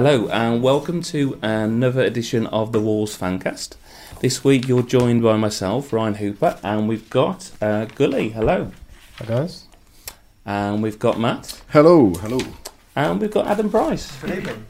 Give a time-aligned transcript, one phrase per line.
[0.00, 3.74] Hello and welcome to another edition of the Wolves Fancast.
[4.20, 8.28] This week you're joined by myself, Ryan Hooper, and we've got uh, Gully.
[8.28, 8.70] Hello.
[9.16, 9.64] Hi guys.
[10.46, 11.60] And we've got Matt.
[11.70, 12.38] Hello, hello.
[12.94, 14.16] And we've got Adam Price.
[14.20, 14.66] Good evening.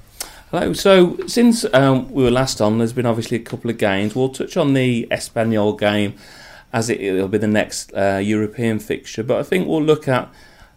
[0.51, 0.73] Hello.
[0.73, 4.17] So since um, we were last on, there's been obviously a couple of games.
[4.17, 6.15] We'll touch on the Espanyol game
[6.73, 9.25] as it, will be the next uh, European fixture.
[9.25, 10.33] But I think we'll look at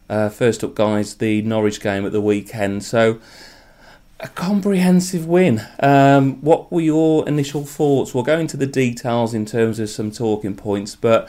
[0.09, 2.83] uh, first up, guys, the Norwich game at the weekend.
[2.83, 3.21] So
[4.21, 5.61] a comprehensive win.
[5.79, 8.13] Um, what were your initial thoughts?
[8.13, 11.27] We'll go into the details in terms of some talking points, but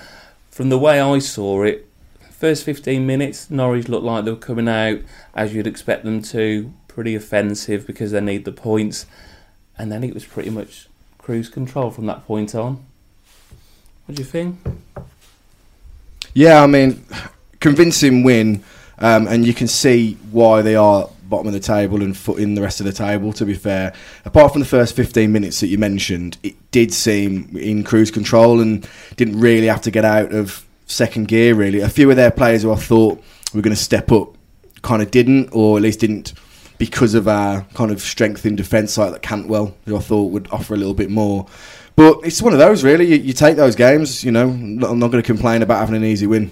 [0.50, 1.88] from the way I saw it,
[2.30, 4.98] first 15 minutes, Norwich looked like they were coming out
[5.34, 9.06] as you'd expect them to, pretty offensive because they need the points,
[9.78, 12.84] and then it was pretty much cruise control from that point on.
[14.04, 14.58] What do you think?
[16.34, 17.02] Yeah, I mean,
[17.60, 18.62] convincing win,
[18.98, 22.54] um, and you can see why they are bottom of the table and foot in
[22.54, 23.32] the rest of the table.
[23.32, 23.92] To be fair,
[24.24, 28.60] apart from the first 15 minutes that you mentioned, it did seem in cruise control
[28.60, 31.54] and didn't really have to get out of second gear.
[31.54, 34.36] Really, a few of their players who I thought were going to step up
[34.82, 36.34] kind of didn't, or at least didn't
[36.78, 40.48] because of our kind of strength in defence, like that Cantwell, who I thought would
[40.52, 41.46] offer a little bit more.
[41.96, 43.06] But it's one of those, really.
[43.06, 44.24] You, you take those games.
[44.24, 46.50] You know, I'm not going to complain about having an easy win.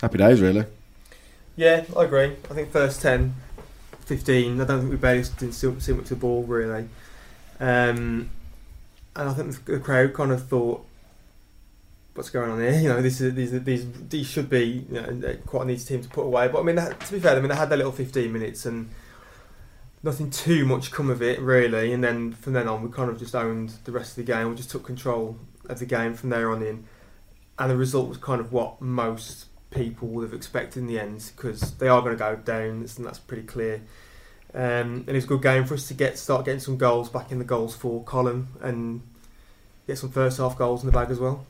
[0.00, 0.64] Happy days, really.
[1.56, 2.36] Yeah, I agree.
[2.50, 3.34] I think first 10,
[4.06, 6.88] 15, I don't think we barely didn't see, see much of the ball, really.
[7.58, 8.30] Um,
[9.16, 10.86] and I think the crowd kind of thought,
[12.14, 12.72] what's going on here?
[12.80, 16.02] You know, this is, these, these, these should be you know, quite an easy team
[16.02, 16.48] to put away.
[16.48, 18.90] But I mean, to be fair, I mean, they had their little 15 minutes and
[20.04, 21.92] nothing too much come of it, really.
[21.92, 24.48] And then from then on, we kind of just owned the rest of the game.
[24.48, 25.36] We just took control
[25.68, 26.84] of the game from there on in.
[27.58, 31.32] And the result was kind of what most people would have expected in the end
[31.34, 33.82] because they are going to go down, and that's pretty clear.
[34.56, 37.30] Um, and it's a good game for us to get start getting some goals back
[37.30, 39.02] in the goals for column and
[39.86, 41.44] get some first half goals in the bag as well.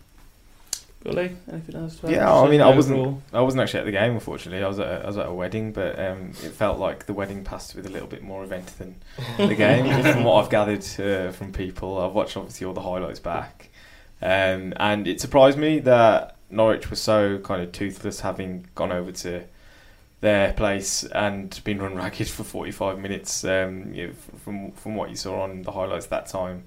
[1.04, 2.00] Gully, anything else?
[2.00, 3.22] To yeah, I mean, I wasn't.
[3.32, 4.64] I wasn't actually at the game, unfortunately.
[4.64, 7.12] I was at a, I was at a wedding, but um, it felt like the
[7.12, 8.96] wedding passed with a little bit more event than
[9.36, 10.02] the game.
[10.02, 13.68] from what I've gathered uh, from people, I've watched obviously all the highlights back,
[14.20, 19.12] um, and it surprised me that Norwich was so kind of toothless, having gone over
[19.12, 19.44] to
[20.26, 23.94] their place and been run ragged for 45 minutes um,
[24.44, 26.64] from from what you saw on the highlights that time.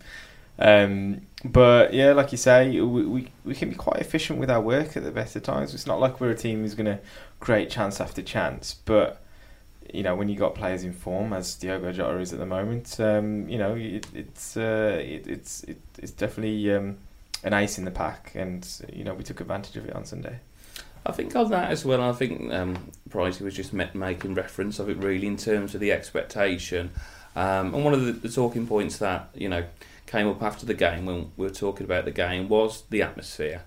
[0.57, 4.61] Um, but yeah, like you say, we, we we can be quite efficient with our
[4.61, 5.73] work at the best of times.
[5.73, 6.99] It's not like we're a team who's going to
[7.41, 9.21] create chance after chance, but
[9.93, 12.97] you know when you got players in form as Diogo Jota is at the moment,
[12.99, 16.97] um, you know it, it's uh, it, it's it, it's definitely um,
[17.43, 20.39] an ace in the pack, and you know we took advantage of it on Sunday.
[21.05, 22.01] I think on that as well.
[22.01, 25.91] I think um, Pricey was just making reference of it really in terms of the
[25.91, 26.91] expectation,
[27.35, 29.65] um, and one of the, the, talking points that you know
[30.05, 33.63] came up after the game when we were talking about the game was the atmosphere.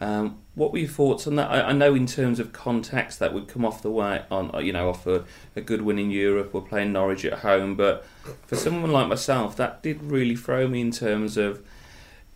[0.00, 1.50] Um, what were your thoughts on that?
[1.50, 4.72] I, I, know in terms of context that would come off the way on you
[4.72, 5.24] know off a,
[5.56, 6.52] a good win in Europe.
[6.52, 8.04] We're playing Norwich at home, but
[8.46, 11.64] for someone like myself, that did really throw me in terms of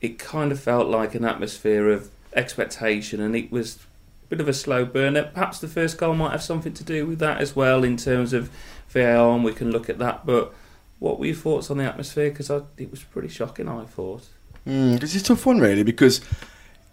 [0.00, 3.78] it kind of felt like an atmosphere of expectation, and it was
[4.28, 5.24] bit of a slow burner.
[5.24, 8.32] Perhaps the first goal might have something to do with that as well, in terms
[8.32, 8.50] of
[8.88, 10.26] VAR, and we can look at that.
[10.26, 10.52] But
[10.98, 12.30] what were your thoughts on the atmosphere?
[12.30, 14.26] Because it was pretty shocking, I thought.
[14.66, 16.20] Mm, it's a tough one, really, because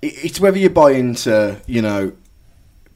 [0.02, 2.14] it's whether you buy into, you know,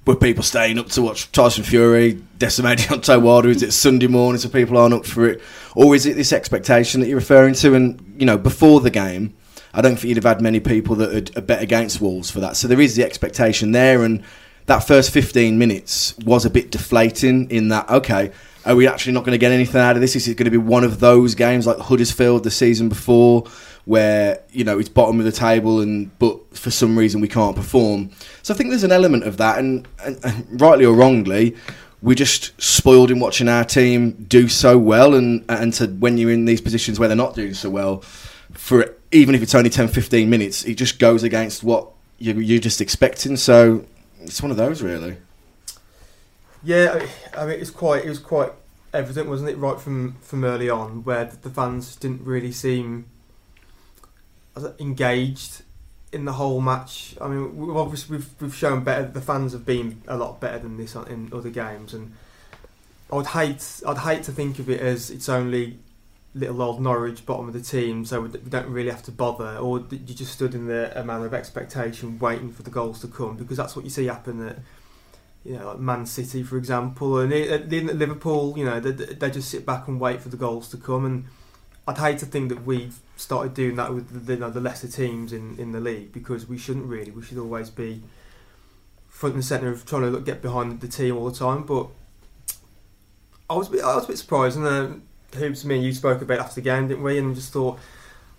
[0.05, 3.49] were people staying up to watch Tyson Fury decimating Deontay Wilder?
[3.49, 5.41] Is it Sunday morning so people aren't up for it?
[5.75, 7.75] Or is it this expectation that you're referring to?
[7.75, 9.35] And, you know, before the game,
[9.73, 12.57] I don't think you'd have had many people that had bet against Wolves for that.
[12.57, 14.23] So there is the expectation there, and
[14.65, 18.31] that first 15 minutes was a bit deflating in that, okay,
[18.65, 20.15] are we actually not going to get anything out of this?
[20.15, 23.45] Is it going to be one of those games like Huddersfield the season before,
[23.85, 27.55] where you know it's bottom of the table, and but for some reason we can't
[27.55, 28.11] perform?
[28.43, 31.55] So I think there's an element of that, and, and, and rightly or wrongly,
[32.01, 36.31] we're just spoiled in watching our team do so well, and and to when you're
[36.31, 38.01] in these positions where they're not doing so well,
[38.51, 42.59] for even if it's only 10, 15 minutes, it just goes against what you're, you're
[42.59, 43.37] just expecting.
[43.37, 43.85] So
[44.21, 45.17] it's one of those, really.
[46.63, 47.05] Yeah,
[47.37, 48.51] I mean, it's quite it was quite
[48.93, 53.05] evident, wasn't it, right from from early on, where the fans didn't really seem
[54.79, 55.61] engaged
[56.11, 57.15] in the whole match.
[57.21, 59.07] I mean, we've obviously we've we've shown better.
[59.07, 62.13] The fans have been a lot better than this in other games, and
[63.11, 65.79] I would hate I'd hate to think of it as it's only
[66.39, 69.79] little old Norwich bottom of the team, so we don't really have to bother, or
[69.91, 73.37] you just stood in the a manner of expectation, waiting for the goals to come,
[73.37, 74.59] because that's what you see happen at
[75.43, 79.49] you know, like Man City, for example, and at Liverpool, you know, they, they just
[79.49, 81.05] sit back and wait for the goals to come.
[81.05, 81.25] And
[81.87, 84.87] I'd hate to think that we've started doing that with the, you know, the lesser
[84.87, 87.11] teams in, in the league because we shouldn't really.
[87.11, 88.03] We should always be
[89.07, 91.63] front and centre of trying to look, get behind the team all the time.
[91.63, 91.87] But
[93.49, 94.95] I was a bit, I was a bit surprised, and uh,
[95.35, 97.17] Hoops, me and you spoke about it after the game, didn't we?
[97.17, 97.79] And I just thought.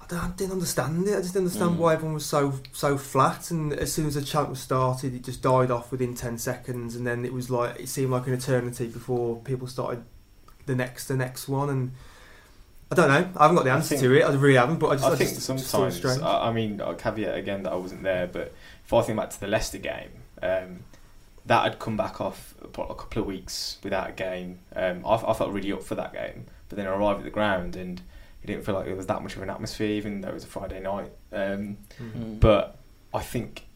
[0.03, 1.13] I don't- I didn't understand it.
[1.17, 1.77] I just didn't understand Mm.
[1.77, 3.51] why everyone was so so flat.
[3.53, 6.97] And as soon as the chant was started, it just died off within ten seconds.
[6.97, 10.03] And then it was like it seemed like an eternity before people started
[10.67, 11.69] the next the next one.
[11.71, 11.93] And
[12.91, 13.29] I don't know.
[13.37, 14.23] I haven't got the answer think- to it.
[14.25, 14.81] I really haven't.
[14.81, 16.05] But I just I I think just, just sometimes.
[16.23, 18.53] I, I mean, I'll caveat again that I wasn't there, but
[18.85, 20.11] if I think back to the Leicester game,
[20.43, 20.81] um,
[21.47, 24.59] that had come back off a couple of weeks without a game.
[24.75, 27.31] Um, I, I felt really up for that game, but then I arrived at the
[27.31, 28.01] ground and
[28.43, 30.45] it didn't feel like it was that much of an atmosphere, even though it was
[30.45, 31.11] a Friday night.
[31.33, 32.13] Um, Mm.
[32.17, 32.41] Mm.
[32.41, 32.79] but
[33.13, 33.67] I think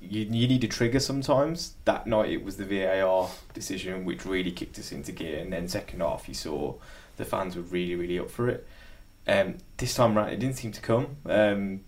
[0.00, 1.74] you, you need a trigger sometimes.
[1.84, 5.66] That night it was the VAR decision which really kicked us into gear, and then
[5.66, 6.74] second half you saw
[7.16, 8.66] the fans were really really up for it.
[9.26, 11.16] Um, this time round it didn't seem to come.
[11.26, 11.80] Um,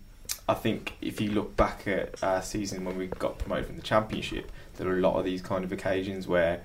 [0.49, 3.81] I think if you look back at our season when we got promoted from the
[3.83, 6.63] championship, there were a lot of these kind of occasions where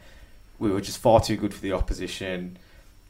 [0.58, 2.56] we were just far too good for the opposition.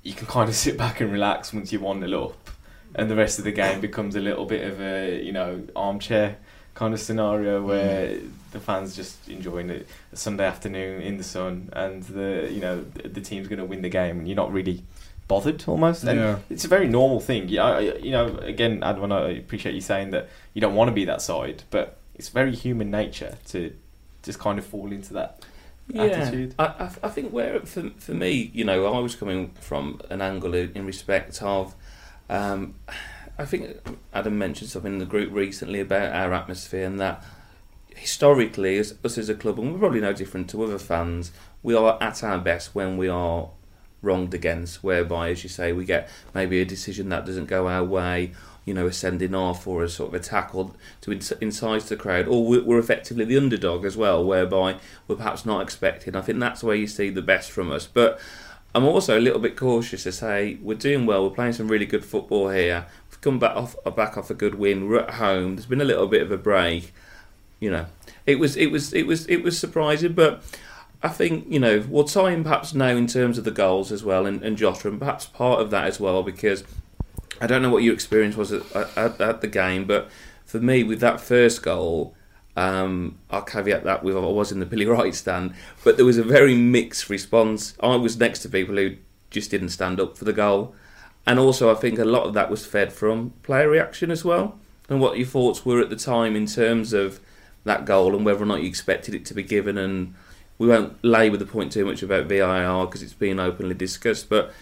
[0.02, 2.50] You can kind of sit back and relax once you're one 0 up,
[2.94, 6.36] and the rest of the game becomes a little bit of a you know armchair
[6.74, 7.66] kind of scenario mm.
[7.66, 8.18] where
[8.52, 12.82] the fans just enjoying it a Sunday afternoon in the sun, and the you know
[12.94, 14.82] the, the team's going to win the game, and you're not really
[15.28, 16.04] bothered almost.
[16.04, 16.38] And Yeah.
[16.50, 17.48] it's a very normal thing.
[17.48, 18.36] Yeah, I- you know.
[18.38, 21.98] Again, Adwan, I appreciate you saying that you don't want to be that side, but
[22.14, 23.74] it's very human nature to
[24.22, 25.44] just kind of fall into that
[25.94, 26.54] attitude.
[26.58, 30.20] I, I, I think where for, for me, you know, I was coming from an
[30.20, 31.74] angle in, in respect of,
[32.28, 32.74] um,
[33.38, 33.78] I think
[34.12, 37.24] Adam mentioned something in the group recently about our atmosphere and that
[37.96, 41.32] historically, as us as a club, and we're probably no different to other fans,
[41.62, 43.50] we are at our best when we are
[44.00, 47.84] wronged against, whereby, as you say, we get maybe a decision that doesn't go our
[47.84, 48.32] way,
[48.64, 51.96] you know, a sending off or a sort of attack tackle to inc- incite the
[51.96, 54.76] crowd, or we're effectively the underdog as well, whereby
[55.06, 56.14] we're perhaps not expected.
[56.14, 57.86] I think that's where you see the best from us.
[57.86, 58.20] But
[58.74, 61.28] I'm also a little bit cautious to say we're doing well.
[61.28, 62.86] We're playing some really good football here.
[63.10, 64.88] We've come back off back off a good win.
[64.88, 65.56] We're at home.
[65.56, 66.92] There's been a little bit of a break.
[67.58, 67.86] You know,
[68.26, 70.42] it was it was it was it was surprising, but.
[71.04, 74.04] I think you know we'll tie in perhaps now in terms of the goals as
[74.04, 76.62] well, and, and Jota, and perhaps part of that as well because
[77.42, 78.62] I don't know what your experience was at,
[78.96, 80.08] at, at the game, but
[80.44, 82.14] for me, with that first goal,
[82.56, 85.52] um, I'll caveat that with I was in the Billy Wright stand,
[85.82, 87.74] but there was a very mixed response.
[87.82, 88.94] I was next to people who
[89.30, 90.76] just didn't stand up for the goal,
[91.26, 94.60] and also I think a lot of that was fed from player reaction as well,
[94.88, 97.18] and what your thoughts were at the time in terms of
[97.64, 99.76] that goal and whether or not you expected it to be given.
[99.78, 100.14] And
[100.58, 104.52] we won't labour the point too much about VAR because it's been openly discussed, but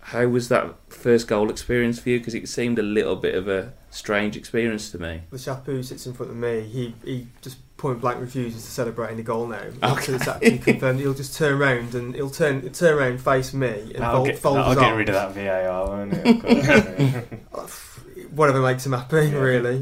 [0.00, 2.18] how was that first goal experience for you?
[2.18, 5.22] Because it seemed a little bit of a strange experience to me.
[5.30, 8.70] the chap who sits in front of me, he, he just point blank refuses to
[8.70, 9.62] celebrate any goal now.
[9.82, 10.12] Okay.
[10.14, 11.00] It's actually confirmed.
[11.00, 14.26] He'll just turn around and he'll turn he'll turn around, face me, and That'll fold,
[14.26, 14.98] get, fold that'll his get arms.
[14.98, 17.40] rid of that VAR, won't it?
[18.32, 19.38] Whatever makes him happy, Yeah.
[19.38, 19.76] really.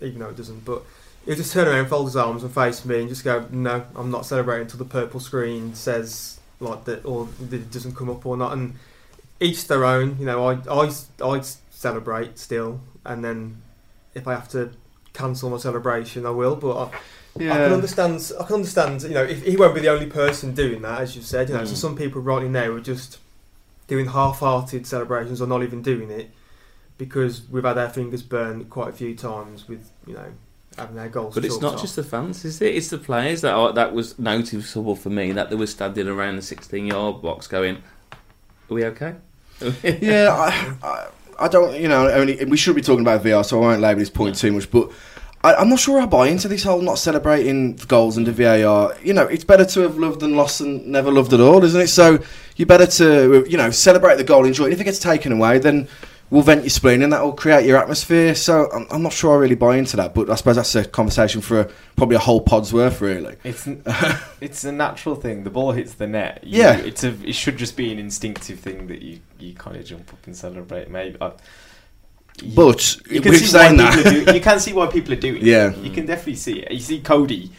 [0.00, 0.82] Even though it doesn't, but
[1.24, 4.10] he'll just turn around, fold his arms, and face me, and just go, "No, I'm
[4.10, 8.24] not celebrating until the purple screen says like that, or that it doesn't come up
[8.26, 8.74] or not." And
[9.42, 10.16] each their own.
[10.18, 10.90] You know, I I
[11.24, 13.62] I celebrate still, and then
[14.14, 14.70] if I have to
[15.12, 16.56] cancel my celebration, I will.
[16.56, 16.84] But I,
[17.36, 18.32] I can understand.
[18.40, 19.02] I can understand.
[19.02, 21.48] You know, if he won't be the only person doing that, as you said.
[21.48, 21.76] You know, so Mm.
[21.76, 23.18] some people right now are just
[23.88, 26.30] doing half-hearted celebrations or not even doing it
[26.96, 30.32] because we've had our fingers burned quite a few times with you know
[30.78, 31.34] having our goals.
[31.34, 31.80] But it's not off.
[31.82, 32.74] just the fans, is it?
[32.74, 36.36] It's the players that are, that was noticeable for me that they were standing around
[36.36, 37.76] the 16 yard box going,
[38.70, 39.16] Are we okay?
[39.82, 43.58] yeah, I, I, I don't, you know, mean, we should be talking about VAR, so
[43.58, 44.90] I won't labour this point too much, but
[45.44, 48.94] I, I'm not sure I buy into this whole not celebrating goals under VAR.
[49.02, 51.80] You know, it's better to have loved than lost than never loved at all, isn't
[51.80, 51.88] it?
[51.88, 52.22] So
[52.56, 54.72] you better to, you know, celebrate the goal, enjoy it.
[54.72, 55.88] If it gets taken away, then
[56.32, 58.34] we'll vent your spleen and that will create your atmosphere.
[58.34, 60.84] So I'm, I'm not sure I really buy into that, but I suppose that's a
[60.84, 63.36] conversation for a, probably a whole pod's worth, really.
[63.44, 63.68] It's
[64.40, 65.44] it's a natural thing.
[65.44, 66.40] The ball hits the net.
[66.42, 66.76] You- Yeah.
[66.78, 67.10] it's a.
[67.22, 70.34] It should just be an instinctive thing that you, you kind of jump up and
[70.34, 70.88] celebrate.
[70.90, 71.18] Maybe.
[71.20, 71.32] I,
[72.42, 74.24] you- But you can see why saying people are that.
[74.24, 75.42] doing, You can see why people are doing it.
[75.42, 75.74] Yeah.
[75.76, 76.72] You can definitely see it.
[76.72, 77.52] You see Coady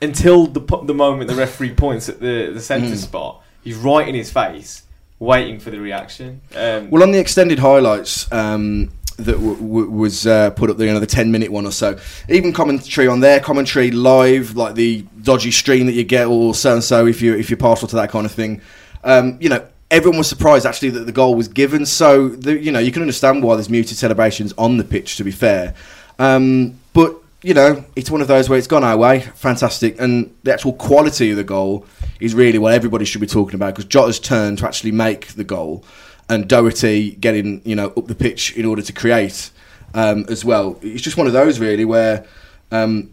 [0.00, 2.96] until the the moment the referee points at the the centre Mm.
[2.96, 3.42] spot.
[3.64, 4.84] He's right in his face,
[5.20, 6.40] waiting for the reaction.
[6.56, 10.98] Um, Well, on the extended highlights, um, that w- w- was uh, put up there,
[10.98, 11.98] the 10 minute one or so.
[12.28, 16.72] Even commentary on their commentary live, like the dodgy stream that you get, or so
[16.74, 18.62] and so if, you, if you're partial to that kind of thing.
[19.04, 21.84] Um, you know, everyone was surprised actually that the goal was given.
[21.84, 25.24] So, the, you know, you can understand why there's muted celebrations on the pitch, to
[25.24, 25.74] be fair.
[26.18, 29.20] Um, but, you know, it's one of those where it's gone our way.
[29.20, 29.98] Fantastic.
[30.00, 31.86] And the actual quality of the goal
[32.20, 35.44] is really what everybody should be talking about because Jota's turn to actually make the
[35.44, 35.84] goal
[36.28, 39.50] and Doherty getting you know up the pitch in order to create
[39.94, 40.78] um, as well.
[40.82, 42.26] It's just one of those really where
[42.70, 43.10] um,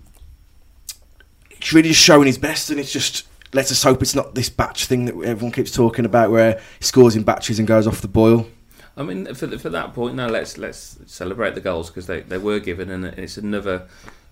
[1.59, 4.49] he's really just showing his best, and it's just let's us hope it's not this
[4.49, 8.01] batch thing that everyone keeps talking about where he scores in batches and goes off
[8.01, 8.47] the boil.
[8.95, 12.37] I mean, for for that point, now let's let's celebrate the goals because they, they
[12.37, 13.87] were given, and it's another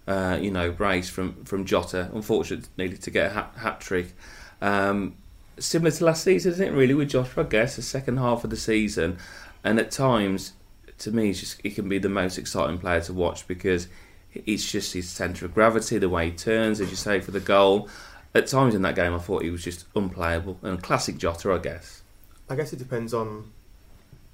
[0.07, 2.09] uh, you know brace from from Jota.
[2.13, 4.13] Unfortunately, needed to get a hat, trick.
[4.61, 5.15] Um,
[5.59, 6.71] similar to last season, isn't it?
[6.71, 9.17] Really, with Joshua, I guess the second half of the season,
[9.63, 10.53] and at times,
[10.99, 13.87] to me, it's just, it can be the most exciting player to watch because
[14.33, 17.39] it's just his centre of gravity, the way he turns, as you say, for the
[17.39, 17.89] goal.
[18.33, 21.57] At times in that game, I thought he was just unplayable and classic Jota, I
[21.59, 22.01] guess.
[22.49, 23.51] I guess it depends on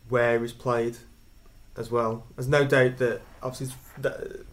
[0.10, 0.98] where he's played
[1.78, 2.25] as well.
[2.36, 4.46] There's no doubt that obviously that,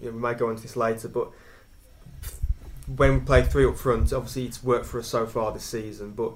[0.00, 1.30] you know, we might go into this later, but
[2.86, 6.12] when we play three up front, obviously it's worked for us so far this season,
[6.12, 6.32] but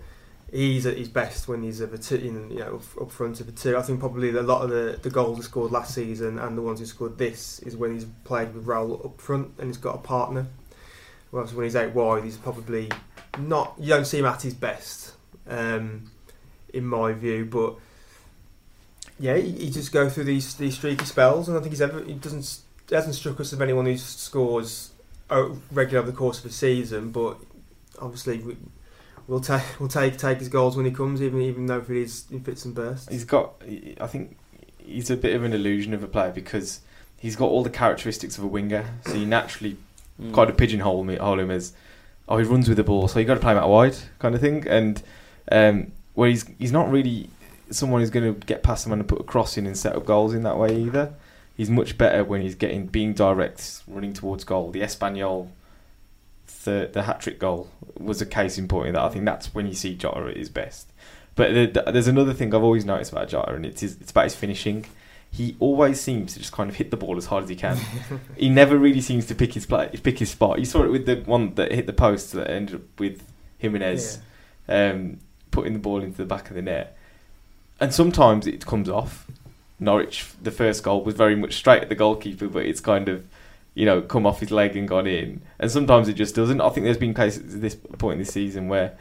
[0.50, 3.77] he's at his best when he's a two, you know, up front of a two.
[3.77, 6.62] I think probably a lot of the, the goals he scored last season and the
[6.62, 9.97] ones he scored this is when he's played with Raul up front and he's got
[9.97, 10.47] a partner.
[11.31, 12.88] Whereas when he's out wide, he's probably
[13.38, 13.75] not.
[13.79, 15.12] You don't see him at his best,
[15.47, 16.11] um,
[16.73, 17.45] in my view.
[17.45, 17.75] But
[19.21, 22.03] yeah, he, he just go through these these streaky spells, and I think he's ever
[22.03, 24.92] he doesn't he hasn't struck us of anyone who scores
[25.71, 27.11] regular over the course of a season.
[27.11, 27.37] But
[28.00, 28.57] obviously, we,
[29.26, 32.02] we'll take we'll take take his goals when he comes, even even though if it
[32.02, 33.09] is in fits and bursts.
[33.09, 33.54] He's got.
[34.00, 34.37] I think
[34.78, 36.80] he's a bit of an illusion of a player because
[37.18, 38.87] he's got all the characteristics of a winger.
[39.07, 39.76] So you naturally
[40.21, 40.35] mm.
[40.35, 41.73] kind of pigeonhole him, hole him as
[42.28, 44.35] oh he runs with the ball, so you got to play him out wide kind
[44.35, 44.66] of thing.
[44.66, 45.02] And
[45.52, 47.30] um, where he's he's not really
[47.71, 50.07] someone who's going to get past someone and put a cross in and set up
[50.07, 51.12] goals in that way either.
[51.59, 54.71] He's much better when he's getting being direct, running towards goal.
[54.71, 55.49] The Espanyol,
[56.62, 59.67] the the hat trick goal was a case in point that I think that's when
[59.67, 60.93] you see Jota at his best.
[61.35, 64.12] But the, the, there's another thing I've always noticed about Jota, and it's his, it's
[64.12, 64.87] about his finishing.
[65.33, 67.77] He always seems to just kind of hit the ball as hard as he can.
[68.37, 70.61] he never really seems to pick his play, pick his spot.
[70.61, 73.25] You saw it with the one that hit the post that ended up with
[73.59, 74.21] Jimenez
[74.69, 74.93] yeah.
[74.93, 75.19] um,
[75.50, 76.97] putting the ball into the back of the net.
[77.81, 79.27] And sometimes it comes off,
[79.80, 83.26] Norwich, the first goal was very much straight at the goalkeeper, but it's kind of,
[83.75, 85.42] you know, come off his leg and gone in.
[85.58, 86.61] And sometimes it just doesn't.
[86.61, 88.97] I think there's been cases at this point in the season where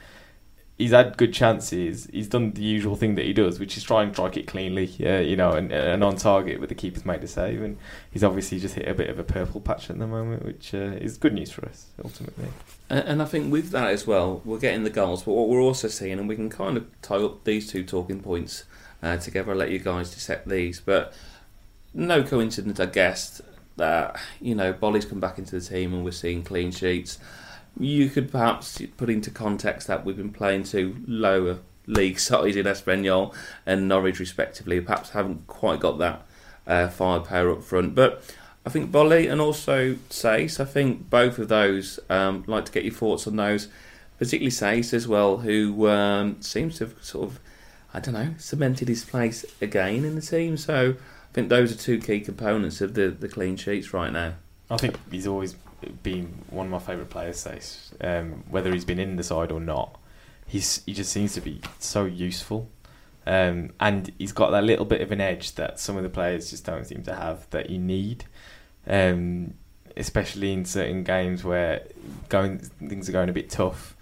[0.78, 2.08] he's had good chances.
[2.12, 4.94] He's done the usual thing that he does, which is try and strike it cleanly,
[5.04, 7.62] uh, you know, and, and on target, but the keeper's made a save.
[7.62, 7.78] And
[8.12, 10.78] he's obviously just hit a bit of a purple patch at the moment, which uh,
[10.78, 12.50] is good news for us, ultimately.
[12.90, 15.62] And, and I think with that as well, we're getting the goals, but what we're
[15.62, 18.66] also seeing, and we can kind of tie up these two talking points
[19.02, 19.52] uh, together.
[19.52, 21.14] I'll let you guys dissect these, but
[21.94, 23.42] no coincidence, I guess,
[23.78, 27.20] that you know Boly's come back into the team and we're seeing clean sheets.
[27.80, 32.66] You could perhaps put into context that we've been playing to lower league sides in
[32.66, 33.34] Espanyol
[33.66, 34.82] and Norwich, respectively.
[34.82, 36.26] Perhaps haven't quite got that
[36.66, 38.24] uh, firepower up front, but.
[38.66, 42.84] I think Boly and also Saïss, I think both of those, um, like to get
[42.84, 43.70] your thoughts on those,
[44.18, 47.40] particularly Saïss as well, who um, seems to have sort of
[47.98, 50.56] I don't know, cemented his place again in the team.
[50.56, 54.36] So I think those are two key components of the, the clean sheets right now.
[54.70, 55.56] I think he's always
[56.04, 57.60] been one of my favourite players, say,
[58.02, 59.98] um, whether he's been in the side or not.
[60.46, 62.70] He's he just seems to be so useful,
[63.26, 66.52] um, and he's got that little bit of an edge that some of the players
[66.52, 68.26] just don't seem to have that you need,
[68.86, 69.56] um,
[69.96, 71.82] especially in certain games where
[72.30, 73.96] going things are going a bit tough.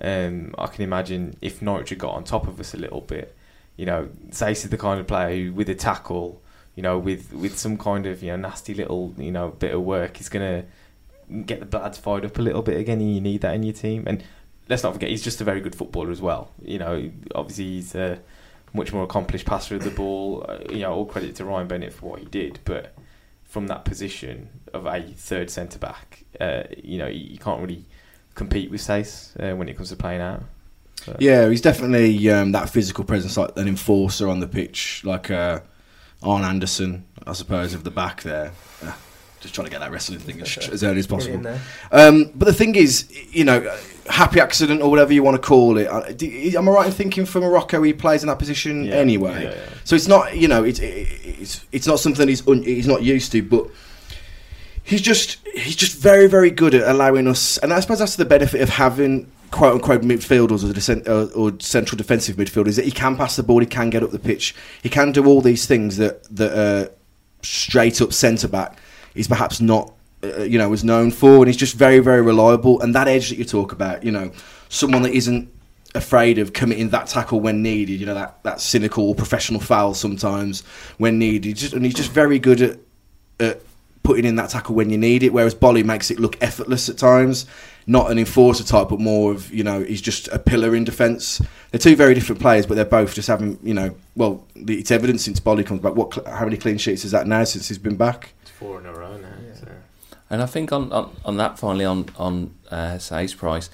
[0.00, 3.35] Um, I can imagine if Norwich had got on top of us a little bit,
[3.76, 6.42] you know, Saïss is the kind of player who, with a tackle,
[6.74, 9.82] you know, with with some kind of you know nasty little you know bit of
[9.82, 10.64] work, he's gonna
[11.44, 13.00] get the lads fired up a little bit again.
[13.00, 14.04] And you need that in your team.
[14.06, 14.22] And
[14.68, 16.50] let's not forget, he's just a very good footballer as well.
[16.62, 18.20] You know, obviously he's a
[18.72, 20.44] much more accomplished passer of the ball.
[20.48, 22.94] Uh, you know, all credit to Ryan Bennett for what he did, but
[23.44, 27.84] from that position of a third centre back, uh, you know, you, you can't really
[28.34, 30.42] compete with Saïss uh, when it comes to playing out.
[31.06, 31.16] So.
[31.20, 35.60] Yeah, he's definitely um, that physical presence, like an enforcer on the pitch, like uh,
[36.22, 38.52] Arn Anderson, I suppose, of the back there.
[38.82, 38.92] Uh,
[39.40, 41.46] just trying to get that wrestling thing as, as early as possible.
[41.92, 43.60] Um, but the thing is, you know,
[44.08, 45.86] happy accident or whatever you want to call it.
[45.86, 46.02] uh,
[46.58, 48.94] Am I right in thinking for Morocco he plays in that position Yeah.
[48.94, 49.44] anyway?
[49.44, 49.68] Yeah, yeah.
[49.84, 53.30] So it's not, you know, it's it's it's not something he's un, he's not used
[53.32, 53.68] to, but.
[54.82, 58.24] He's just he's just very very good at allowing us, and I suppose that's the
[58.24, 63.16] benefit of having quote unquote midfielders or, uh, or central defensive midfielders that he can
[63.16, 65.96] pass the ball, he can get up the pitch, he can do all these things
[65.96, 66.88] that that uh,
[67.42, 68.78] straight up centre back
[69.14, 72.80] is perhaps not uh, you know was known for, and he's just very very reliable.
[72.80, 74.32] And that edge that you talk about, you know,
[74.68, 75.52] someone that isn't
[75.94, 80.62] afraid of committing that tackle when needed, you know, that that cynical professional foul sometimes
[80.98, 82.78] when needed, just, and he's just very good at.
[83.40, 83.65] at
[84.06, 86.96] putting in that tackle when you need it, whereas Boly makes it look effortless at
[86.96, 87.44] times.
[87.88, 91.42] Not an enforcer type, but more of you know he's just a pillar in defence.
[91.70, 95.20] They're two very different players, but they're both just having you know well it's evident
[95.20, 95.94] since Boly comes back.
[95.96, 98.32] What how many clean sheets is that now since he's been back?
[98.42, 99.28] It's four in a row now.
[99.44, 99.54] Yeah.
[99.54, 99.68] So.
[100.30, 103.70] And I think on, on, on that finally on on uh, Saïss price,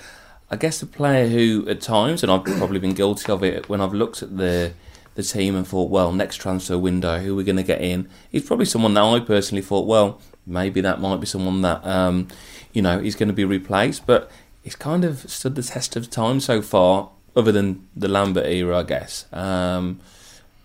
[0.51, 3.81] I guess the player who at times, and I've probably been guilty of it when
[3.81, 4.73] I've looked at the
[5.15, 8.09] the team and thought, well, next transfer window, who are we going to get in?
[8.31, 12.29] He's probably someone that I personally thought, well, maybe that might be someone that um,
[12.73, 14.31] you know is going to be replaced, but
[14.63, 18.79] he's kind of stood the test of time so far, other than the Lambert era,
[18.79, 19.27] I guess.
[19.33, 20.01] Um,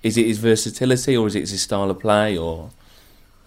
[0.04, 2.70] is it his versatility or is it his style of play or?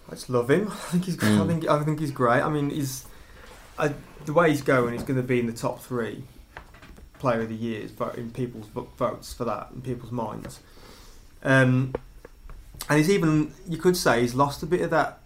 [0.07, 0.67] I just love him.
[0.71, 1.15] I think he's.
[1.23, 1.47] I Mm.
[1.47, 1.67] think.
[1.69, 2.41] I think he's great.
[2.41, 3.05] I mean, he's.
[3.79, 3.93] I,
[4.25, 6.23] the way he's going, he's going to be in the top three
[7.17, 8.65] player of the years in people's
[8.97, 10.59] votes for that in people's minds.
[11.43, 11.93] Um,
[12.89, 13.53] and he's even.
[13.67, 15.19] You could say he's lost a bit of that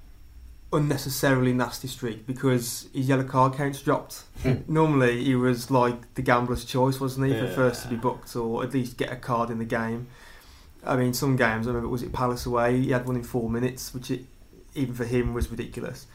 [0.74, 4.24] unnecessarily nasty streak because his yellow card count's dropped.
[4.68, 7.56] Normally, he was like the gambler's choice, wasn't he, for Yeah.
[7.56, 10.08] first to be booked or at least get a card in the game.
[10.86, 11.66] I mean, some games.
[11.66, 12.80] I remember was it Palace away?
[12.82, 14.26] He had one in four minutes, which it,
[14.76, 16.08] even for him was ridiculous.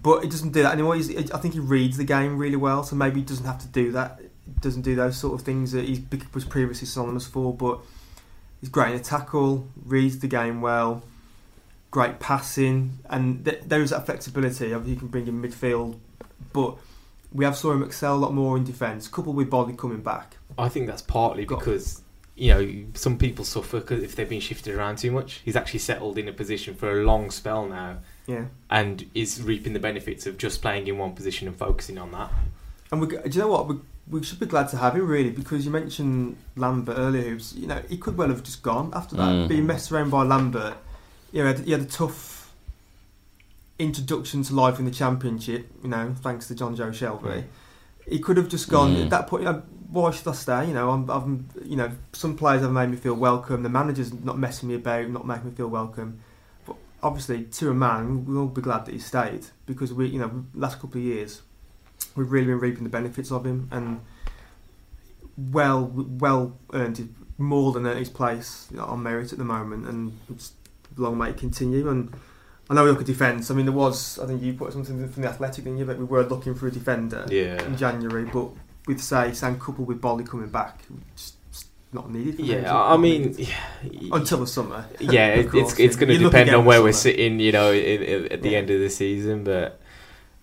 [0.00, 0.94] But he doesn't do that anymore.
[0.96, 3.68] He's, I think he reads the game really well, so maybe he doesn't have to
[3.68, 4.20] do that.
[4.60, 7.54] Doesn't do those sort of things that he was previously synonymous for.
[7.54, 7.80] But
[8.60, 11.02] he's great in a tackle, reads the game well,
[11.90, 14.72] great passing, and th- there is that flexibility.
[14.72, 15.98] Obviously, you can bring in midfield,
[16.52, 16.76] but
[17.32, 20.36] we have saw him excel a lot more in defence, coupled with Boly coming back.
[20.56, 22.02] I think that's partly Got- because
[22.36, 25.40] you know some people suffer 'cause if they've been shifted around too much.
[25.44, 28.44] He's actually settled in a position for a long spell now, Yeah.
[28.70, 32.30] and is reaping the benefits of just playing in one position and focusing on that.
[32.92, 33.66] And we, do you know what?
[33.68, 33.76] We,
[34.10, 37.30] we should be glad to have him really because you mentioned Lambert earlier.
[37.30, 39.48] Who's you know he could well have just gone after that, Mm.
[39.48, 40.74] being messed around by Lambert.
[41.32, 42.52] You know, he had, he had a tough
[43.78, 45.70] introduction to life in the Championship.
[45.82, 47.44] You know, thanks to Jonjo Shelvey.
[48.08, 49.04] He could have just gone Mm.
[49.04, 49.42] at that point.
[49.44, 50.68] You know, why should I stay?
[50.68, 53.62] You know, I'm, I'm, you know, some players have made me feel welcome.
[53.62, 56.20] The manager's not messing me about, not making me feel welcome.
[56.66, 60.44] But obviously, to a man, we'll be glad that he stayed because we, you know,
[60.54, 61.42] last couple of years,
[62.18, 64.00] we've really been reaping the benefits of him and
[65.36, 69.86] well, well earned, more than earned his place you know, on merit at the moment,
[69.86, 70.52] and it's
[70.96, 71.88] long may it continue.
[71.88, 72.12] And
[72.68, 73.50] I know we look at defence.
[73.50, 75.84] I mean, there was, I think you put something from the Athletic, didn't you?
[75.84, 77.62] That we were looking for a defender Yeah.
[77.64, 78.48] in January, but
[78.86, 80.80] with say Sam coupled with Boly coming back,
[81.12, 81.34] it's
[81.92, 82.36] not needed.
[82.36, 82.62] For them.
[82.64, 83.54] Yeah, I mean, yeah,
[84.12, 84.84] until the summer.
[84.98, 87.70] yeah, Of it, course, it's it's going to depend on where we're sitting, you know,
[87.70, 88.58] in, in, at the Yeah.
[88.58, 89.44] end of the season.
[89.44, 89.80] But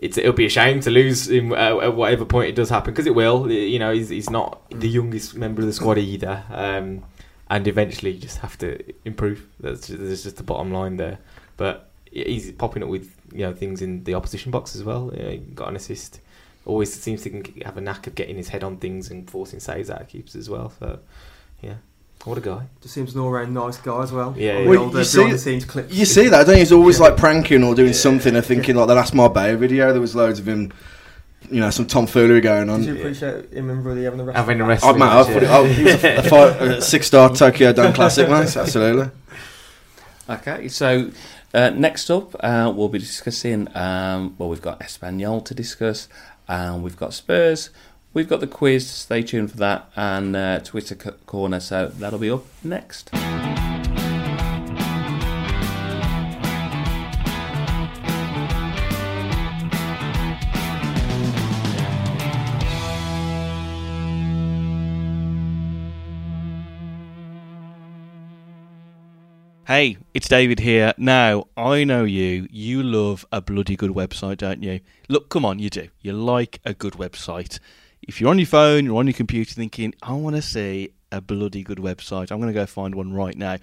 [0.06, 2.94] it's it'll be a shame to lose him uh, at whatever point it does happen
[2.94, 3.52] because it will.
[3.52, 7.04] You know, he's he's not the youngest member of the squad either, um,
[7.50, 9.48] and eventually you just have to improve.
[9.60, 11.20] That's just, that's just the bottom line there.
[11.58, 15.12] But he's popping up with you know things in the opposition box as well.
[15.54, 16.22] Got an assist.
[16.66, 19.90] Always seems to have a knack of getting his head on things and forcing saves
[19.90, 20.72] out of keeps as well.
[20.80, 21.00] So
[21.62, 21.76] yeah,
[22.24, 22.64] what a guy.
[22.82, 24.34] Just seems an all-round nice guy as well.
[24.38, 24.68] Yeah, yeah.
[24.70, 25.94] Well, old, you uh, see- behind-the-scenes clips.
[25.94, 26.60] You see that, don't you?
[26.62, 27.06] He's always Yeah.
[27.06, 27.94] like pranking or doing Yeah.
[27.94, 28.36] something.
[28.36, 30.72] I think in like the last Marbella video, there was loads of him,
[31.52, 32.80] you know, some tomfoolery going on.
[32.82, 34.38] Did you appreciate him and really having the rest?
[34.38, 35.44] Having a Oh, wrestling mate, I match, put it.
[35.44, 35.58] yeah.
[35.58, 38.58] Oh, he was a, a, five, a six-star Tokyo Dome Classic, mate.
[38.58, 39.12] Absolutely.
[40.28, 41.12] Okay, so
[41.54, 43.68] uh, next up, uh, we'll be discussing.
[43.76, 46.08] Um, well, we've got Espanyol to discuss,
[46.48, 47.70] and we've got Spurs.
[48.16, 48.90] We've got the quiz.
[48.90, 51.60] Stay tuned for that, and uh, Twitter c- corner.
[51.60, 53.10] So that'll be up next.
[69.68, 70.94] Hey, it's David here.
[70.98, 72.48] Now, I know you.
[72.50, 74.80] You love a bloody good website, don't you?
[75.10, 75.90] Look, come on, you do.
[76.00, 77.60] You like a good website.
[78.08, 81.22] If you're on your phone, you're on your computer thinking, I want to see a
[81.22, 83.58] bloody good website, I'm going to go find one right now.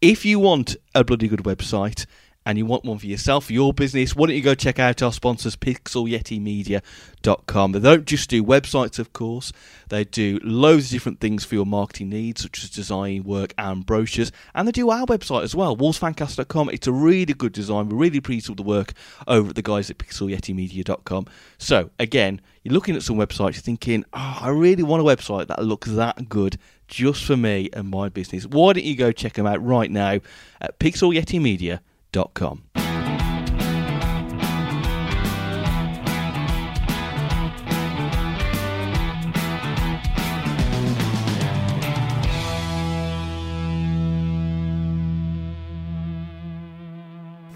[0.00, 2.06] If you want a bloody good website
[2.46, 5.02] and you want one for yourself, for your business, why don't you go check out
[5.02, 7.72] our sponsors, pixelyetimedia.com.
[7.72, 9.50] They don't just do websites, of course,
[9.88, 13.86] they do loads of different things for your marketing needs, such as design work and
[13.86, 16.68] brochures, and they do our website as well, wolvesfancast.com.
[16.70, 17.88] It's a really good design.
[17.88, 18.92] We're really pleased with the work
[19.26, 21.26] over at the guys at pixelyetimedia.com.
[21.58, 25.46] So, again, you're looking at some websites, you're thinking, oh, I really want a website
[25.48, 28.44] that looks that good just for me and my business.
[28.46, 30.20] Why don't you go check them out right now
[30.60, 31.80] at pixelyetimedia.com?
[32.14, 32.62] Com.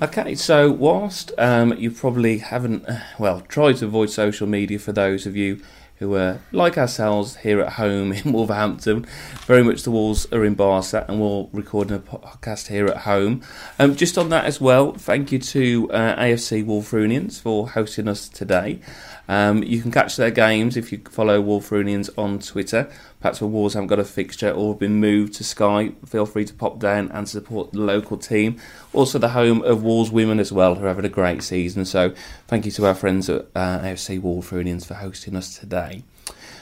[0.00, 2.84] Okay, so whilst um, you probably haven't,
[3.18, 5.60] well, tried to avoid social media for those of you
[5.98, 9.06] who are like ourselves here at home in Wolverhampton.
[9.46, 13.42] Very much the Wolves are in Barca, and we're recording a podcast here at home.
[13.78, 18.28] Um, just on that as well, thank you to uh, AFC Wulfrunians for hosting us
[18.28, 18.80] today.
[19.28, 22.90] Um, you can catch their games if you follow Wulfrunians on Twitter.
[23.20, 26.46] Perhaps when Wolves haven't got a fixture or have been moved to Sky, feel free
[26.46, 28.56] to pop down and support the local team.
[28.94, 31.84] Also, the home of Wolves women as well, who are having a great season.
[31.84, 32.14] So,
[32.46, 36.04] thank you to our friends at uh, AFC Wulfrunians for hosting us today.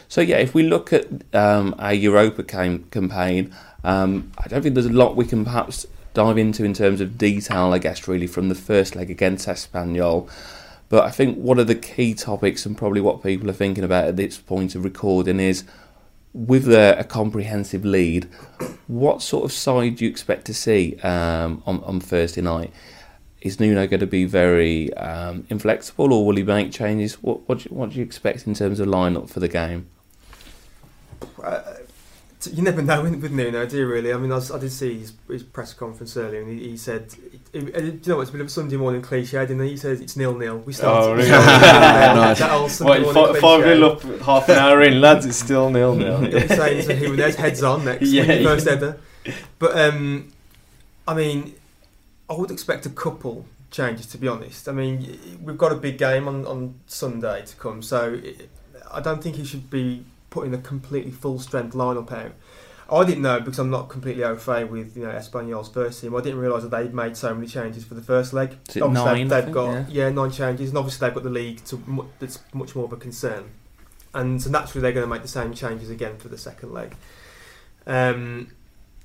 [0.08, 4.74] So, yeah, if we look at um, our Europa cam- campaign, um, I don't think
[4.74, 8.26] there's a lot we can perhaps dive into in terms of detail, I guess, really,
[8.26, 10.28] from the first leg against Espanyol.
[10.88, 14.04] But I think one of the key topics, and probably what people are thinking about
[14.04, 15.64] at this point of recording, is
[16.32, 18.28] with a, a comprehensive lead,
[18.86, 22.72] what sort of side do you expect to see um, on, on Thursday night?
[23.40, 27.14] Is Nuno going to be very um, inflexible, or will he make changes?
[27.22, 29.88] What what do, you, what do you expect in terms of lineup for the game?
[31.42, 31.62] Uh,
[32.52, 34.12] you never know with Nuno, do you really?
[34.12, 36.76] I mean, I, was, I did see his, his, press conference earlier, and he, he
[36.76, 37.14] said,
[37.52, 38.22] he, he, "Do you know what?
[38.22, 40.58] It's a bit of a Sunday morning cliche." And then he says it's nil nil.
[40.58, 41.06] We started.
[41.06, 41.28] Oh, really?
[41.30, 42.38] nice.
[42.38, 45.26] that old Sunday what, morning five, five nil up, half an hour in, lads.
[45.26, 46.18] It's still nil nil.
[46.20, 48.08] He'll saying to Jimenez, heads on next.
[48.08, 48.72] Yeah, yeah, first yeah.
[48.72, 49.00] header.
[49.58, 50.32] But um,
[51.06, 51.54] I mean,
[52.28, 54.68] I would expect a couple changes to be honest.
[54.68, 58.48] I mean, we've got a big game on on Sunday to come, so it,
[58.90, 60.04] I don't think he should be
[60.36, 62.32] putting a completely full strength lineup out.
[62.92, 66.14] I didn't know because I'm not completely au fait with you know Espanyol's first team.
[66.14, 68.58] I didn't realise that they'd made so many changes for the first leg.
[68.68, 69.84] Obviously nine, think, got yeah.
[69.88, 70.08] yeah.
[70.10, 73.50] nine changes, and obviously they've got the league to that's much more of a concern.
[74.14, 76.94] And so naturally they're going to make the same changes again for the second leg.
[77.86, 78.52] Um,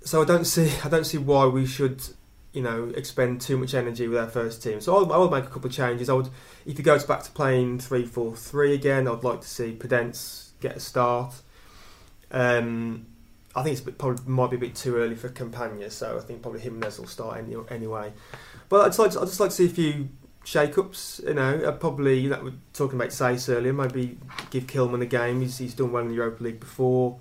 [0.03, 2.03] so I don't see I don't see why we should
[2.53, 4.81] you know expend too much energy with our first team.
[4.81, 6.09] So I will make a couple of changes.
[6.09, 6.29] I would
[6.65, 9.07] if he goes back to playing three four three again.
[9.07, 11.33] I'd like to see Podence get a start.
[12.31, 13.07] Um,
[13.53, 16.21] I think it's bit, probably might be a bit too early for Campagna, so I
[16.21, 18.13] think probably Jimenez will start any, anyway.
[18.69, 20.09] But I'd just, like to, I'd just like to see a few
[20.45, 21.19] shake-ups.
[21.25, 23.73] You know, I'd probably you know, we're talking about Saïss earlier.
[23.73, 24.17] Maybe
[24.51, 25.41] give Kilman a game.
[25.41, 27.19] He's, he's done well in the Europa League before,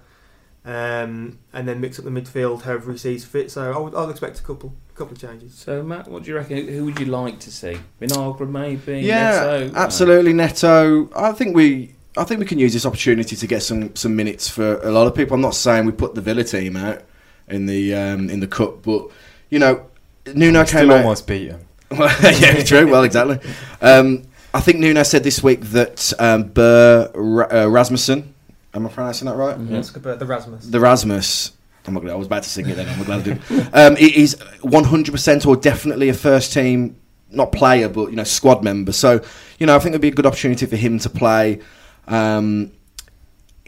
[0.65, 3.51] um, and then mix up the midfield however he sees fit.
[3.51, 5.55] So I would, I'll expect a couple couple of changes.
[5.55, 6.69] So Matt, what do you reckon?
[6.69, 7.77] Who would you like to see?
[8.01, 9.01] Vinagre maybe.
[9.01, 9.75] Yeah, Neto?
[9.77, 11.09] absolutely, Neto.
[11.17, 11.95] I think we.
[12.17, 15.07] I think we can use this opportunity to get some, some minutes for a lot
[15.07, 15.35] of people.
[15.37, 17.03] I'm not saying we put the Villa team out
[17.49, 19.09] in the um, in the cup, but
[19.49, 19.87] you know,
[20.35, 20.99] Nuno Still came out.
[20.99, 21.61] almost beat him.
[21.91, 22.91] Yeah, true.
[22.91, 23.39] Well, exactly.
[23.81, 28.35] Um, I think Nuno said this week that um, Buur Ra- uh, Rasmussen.
[28.75, 29.57] Am I pronouncing that right?
[29.57, 29.71] Mhm.
[29.71, 30.67] Let's go the Rasmus.
[30.67, 31.53] The Rasmus.
[31.91, 32.89] I'm not gonna, I was about to sing it then.
[32.89, 33.41] I'm glad I did.
[33.75, 36.97] Um, is 100% or definitely a first team,
[37.31, 38.93] not player, but you know, squad member.
[38.93, 39.21] So,
[39.59, 41.61] you know, I think it'd be a good opportunity for him to play.
[42.09, 42.73] Um,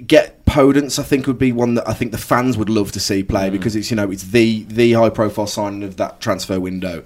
[0.07, 3.01] get Podence, I think, would be one that I think the fans would love to
[3.01, 3.53] see play Mm.
[3.53, 7.05] because it's you know it's the the high profile signing of that transfer window.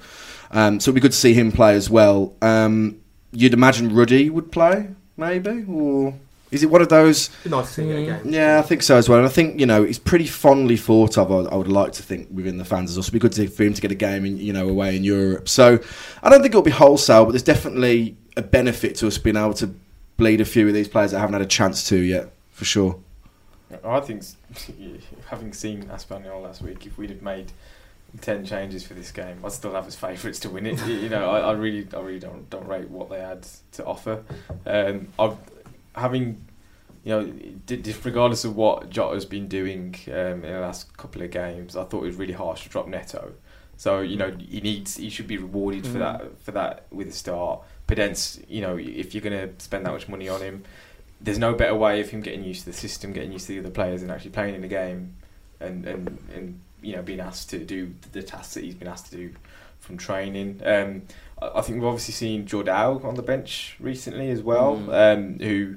[0.50, 2.34] Um, so it'd be good to see him play as well.
[2.42, 2.96] Um,
[3.32, 6.14] you'd imagine Ruddy would play, maybe, or
[6.50, 7.30] is it one of those?
[7.44, 8.02] Nice to see it Mm.
[8.02, 8.32] again.
[8.32, 9.18] Yeah, I think so as well.
[9.18, 11.30] And I think you know it's pretty fondly thought of.
[11.32, 13.02] I, I would like to think within the fans as well.
[13.02, 14.96] So it'd be good to, for him to get a game, in, you know, away
[14.96, 15.48] in Europe.
[15.48, 15.78] So
[16.22, 19.54] I don't think it'll be wholesale, but there's definitely a benefit to us being able
[19.54, 19.74] to
[20.16, 22.98] bleed a few of these players that haven't had a chance to yet, for sure.
[23.84, 24.22] I think,
[25.26, 27.52] having seen Espanyol last week, if we'd have made
[28.20, 30.78] ten changes for this game, I'd still have as favourites to win it.
[30.86, 33.84] You- you know, I, I really, I really don't don't rate what they had to
[33.84, 34.22] offer.
[34.64, 35.36] Um, I've
[35.96, 36.44] having,
[37.04, 37.32] you know,
[38.04, 42.02] regardless of what Jota's been doing um, in the last couple of games, I thought
[42.02, 43.32] it was really harsh to drop Neto.
[43.76, 46.00] So you know, he needs, he should be rewarded for Mm.
[46.00, 47.60] that for that with a start.
[47.86, 50.64] Podence, you know, if you're going to spend that much money on him,
[51.20, 53.60] there's no better way of him getting used to the system, getting used to the
[53.60, 55.14] other players, and actually playing in the game,
[55.60, 59.10] and and, and you know being asked to do the tasks that he's been asked
[59.10, 59.30] to do
[59.80, 60.60] from training.
[60.64, 61.02] Um,
[61.40, 65.14] I think we've obviously seen Jordao on the bench recently as well, Mm.
[65.14, 65.76] um, who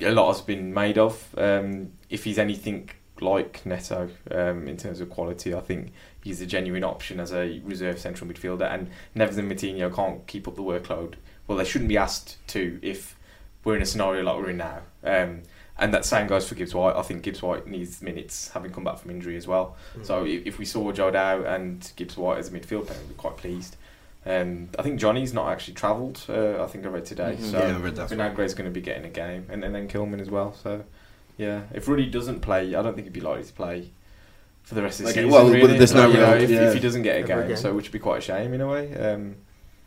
[0.00, 1.34] a lot has been made of.
[1.36, 5.92] Um, if he's anything like Neto um, in terms of quality, I think
[6.22, 8.72] he's a genuine option as a reserve central midfielder.
[8.72, 11.14] And Neves and Moutinho can't keep up the workload.
[11.46, 13.16] Well, they shouldn't be asked to if
[13.64, 14.80] we're in a scenario like we're in now.
[15.80, 16.94] And that same goes for Gibbs White.
[16.94, 19.76] I think Gibbs White needs minutes, having come back from injury as well.
[19.98, 20.04] Mm.
[20.06, 23.14] So if, if we saw Jordao and Gibbs White as a midfield pair, we'd be
[23.14, 23.76] quite pleased.
[24.26, 26.22] Um, I think Johnny's not actually travelled.
[26.28, 27.36] Uh, I think I read today.
[27.40, 27.50] Mhm.
[27.50, 28.10] So Yeah, I read that.
[28.10, 30.52] Vinagre's going to be getting a game, and, and then Kilman as well.
[30.52, 30.84] So
[31.38, 33.90] yeah, if Ruddy doesn't play, I don't think he'd be likely to play
[34.62, 35.30] for the rest of the Okay, season.
[35.32, 35.78] well, really.
[35.78, 36.68] there's no Like, you know, if, yeah.
[36.68, 37.56] if he doesn't get a Ever game, again.
[37.56, 38.94] so which would be quite a shame in a way.
[38.94, 39.36] Um,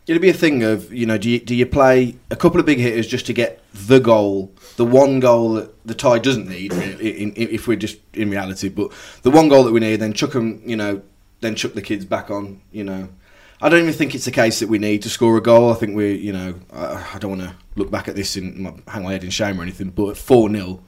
[0.06, 2.66] It'd be a thing of you know, do you do you play a couple of
[2.66, 6.72] big hitters just to get the goal, the one goal that the tie doesn't need,
[6.72, 9.96] really, in, in, if we're just in reality, but the one goal that we need,
[9.96, 11.02] then chuck them, you know,
[11.40, 13.08] then chuck the kids back on, you know.
[13.62, 15.72] I don't even think it's a case that we need to score a goal.
[15.72, 18.82] I think we, you know, I, I don't want to look back at this and
[18.86, 20.80] hang my head in shame or anything, but four 0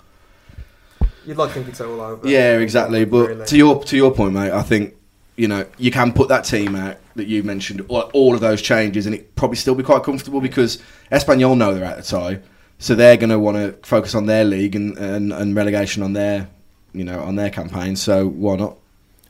[1.25, 2.29] You'd like to think it's all over.
[2.29, 3.05] Yeah, exactly.
[3.05, 3.47] But Really.
[3.47, 4.95] to your to your point, mate, I think
[5.37, 9.07] you know you can put that team out that you mentioned, all, of those changes,
[9.07, 12.41] and it probably still be quite comfortable because Espanyol know they're out of tie,
[12.79, 16.13] so they're going to want to focus on their league and, and and relegation on
[16.13, 16.49] their
[16.93, 17.97] you know on their campaign.
[17.97, 18.77] So why not?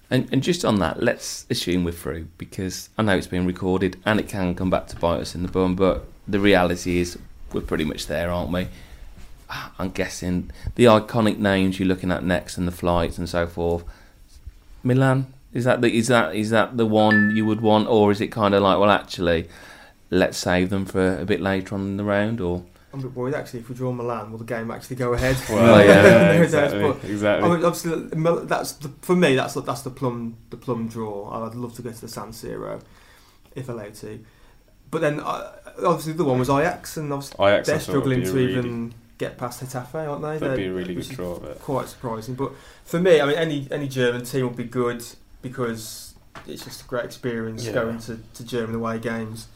[0.09, 3.97] And, and just on that, let's assume we're through because I know it's been recorded
[4.07, 5.75] and it can come back to bite us in the bum.
[5.75, 7.19] But the reality is,
[7.53, 8.69] we're pretty much there, aren't we?
[9.51, 13.49] Ah, I'm guessing the iconic names you're looking at next and the flights and so
[13.49, 13.83] forth.
[14.85, 18.21] Milan is that the is that is that the one you would want, or is
[18.21, 19.49] it kind of like well, actually,
[20.11, 23.15] let's save them for a bit later on in the round, or I'm a bit
[23.17, 23.61] worried actually.
[23.61, 25.37] If we draw Milan, will the game actually go ahead?
[25.49, 26.03] Well, yeah.
[26.03, 26.83] There it is, exactly.
[26.83, 27.51] but- exactly.
[27.51, 29.35] I mean, obviously, that's the, for me.
[29.35, 31.31] That's the, that's the plum the plum draw.
[31.47, 32.81] I'd love to go to the San Siro,
[33.55, 34.25] if allowed to.
[34.91, 35.53] But then, uh,
[35.85, 39.63] obviously, the one was Ajax, and obviously Ajax, they're struggling to really- even get past
[39.65, 40.39] Getafe, aren't they?
[40.39, 41.39] That'd They're- be a really good draw.
[41.39, 42.53] But Quite surprising, but
[42.85, 45.05] for me, I mean, any any German team would be good
[45.49, 46.15] because
[46.47, 47.73] it's just a great experience Yeah.
[47.73, 49.49] going to, to German away games.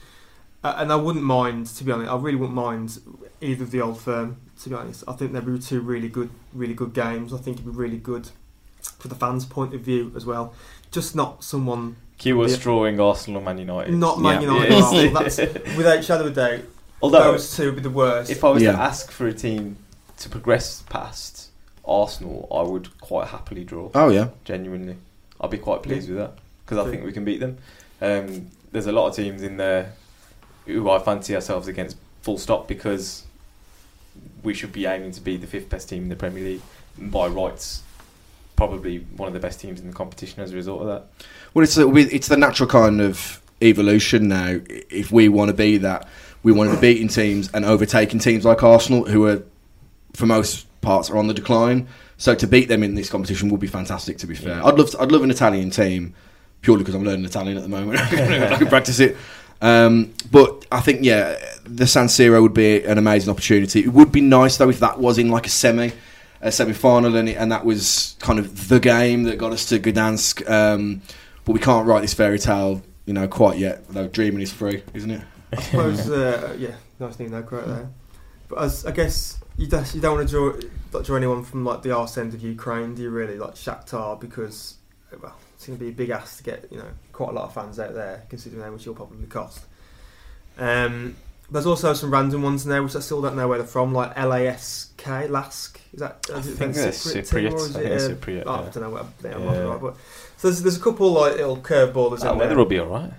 [0.62, 3.00] Uh, and I wouldn't mind, to be honest, I really wouldn't mind
[3.40, 4.37] either of the old firm.
[4.62, 7.33] To be honest, I think they'd be two really good, really good games.
[7.33, 8.29] I think it'd be really good
[8.98, 10.53] for the fans' point of view as well.
[10.90, 12.62] Just not someone, Q was Yeah.
[12.62, 13.94] drawing Arsenal and Man United.
[13.94, 14.48] not Man Yeah.
[14.50, 14.70] United.
[14.70, 14.76] Yeah.
[15.18, 15.55] Arsenal.
[15.55, 16.64] That's without shadow of a doubt.
[17.03, 18.31] Although those two would be the worst.
[18.31, 18.72] If I was Yeah.
[18.72, 19.76] to ask for a team
[20.18, 21.48] to progress past
[21.87, 23.90] Arsenal, I would quite happily draw.
[23.94, 24.96] Oh yeah, Genuinely,
[25.40, 27.59] I'd be quite pleased with that because I think we can beat them.
[28.00, 29.92] Um, there's a lot of teams in there
[30.66, 31.96] who I fancy ourselves against.
[32.22, 33.24] Full stop because
[34.42, 36.62] we should be aiming to be the fifth best team in the Premier League
[36.98, 37.83] and by rights.
[38.57, 41.07] Probably one of the best teams in the competition as a result of that.
[41.55, 44.61] Well, it's a, it's the natural kind of evolution now.
[44.68, 46.07] If we want to be that,
[46.42, 49.42] we want to be beating teams and overtaking teams like Arsenal, who are,
[50.12, 51.88] for most parts, are on the decline.
[52.20, 54.18] So to beat them in this competition would be fantastic.
[54.18, 54.64] To be fair, Yeah.
[54.66, 56.12] I'd love to, I'd love an Italian team
[56.61, 57.98] purely because I'm learning Italian at the moment.
[58.52, 59.16] I can practice it.
[59.62, 63.80] Um, but I think yeah, the San Siro would be an amazing opportunity.
[63.80, 65.92] It would be nice though if that was in like a semi,
[66.42, 69.78] a semi final, and, and that was kind of the game that got us to
[69.80, 70.46] Gdansk.
[70.48, 71.00] Um,
[71.46, 73.88] but we can't write this fairy tale, you know, quite yet.
[73.88, 75.22] Though dreaming is free, isn't it?
[75.56, 77.88] I suppose, uh, yeah, nice thing though, correct there.
[78.50, 80.60] But as, I guess you don't, you don't want to draw
[80.92, 83.38] not draw anyone from like the arse end of Ukraine, do you really?
[83.38, 84.74] Like Shakhtar, because
[85.22, 87.44] well, it's going to be a big ask to get you know quite a lot
[87.44, 89.64] of fans out there, considering how much it'll probably cost.
[90.58, 91.16] Um,
[91.50, 93.92] there's also some random ones in there which I still don't know where they're from,
[93.92, 94.96] like LASK,
[95.28, 95.80] LASK.
[95.92, 96.26] Is that?
[96.32, 97.76] I it think they're Cypriot team, or Cypriot.
[97.76, 98.42] I it, think uh, Cypriot.
[98.46, 99.60] oh, I don't know what I'm, I'm Yeah.
[99.62, 99.96] right, but
[100.36, 102.58] so there's, there's a couple like little curveballs That in weather there.
[102.58, 103.12] will be alright.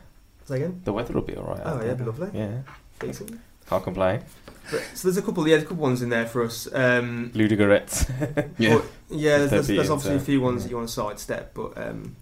[0.45, 0.81] Say again?
[0.83, 1.61] The weather will be alright.
[1.63, 2.29] Oh, yeah, be lovely.
[2.33, 2.61] Yeah,
[2.99, 3.39] Decent.
[3.71, 4.21] Can't complain.
[4.69, 6.67] But, so there's a couple, yeah, there's a couple ones in there for us.
[6.73, 8.05] Um, Ludogorets.
[8.57, 8.79] Yeah.
[8.79, 9.37] but, yeah.
[9.37, 10.63] There's, there's, there's obviously a few ones yeah.
[10.63, 12.17] that you want to sidestep, but um,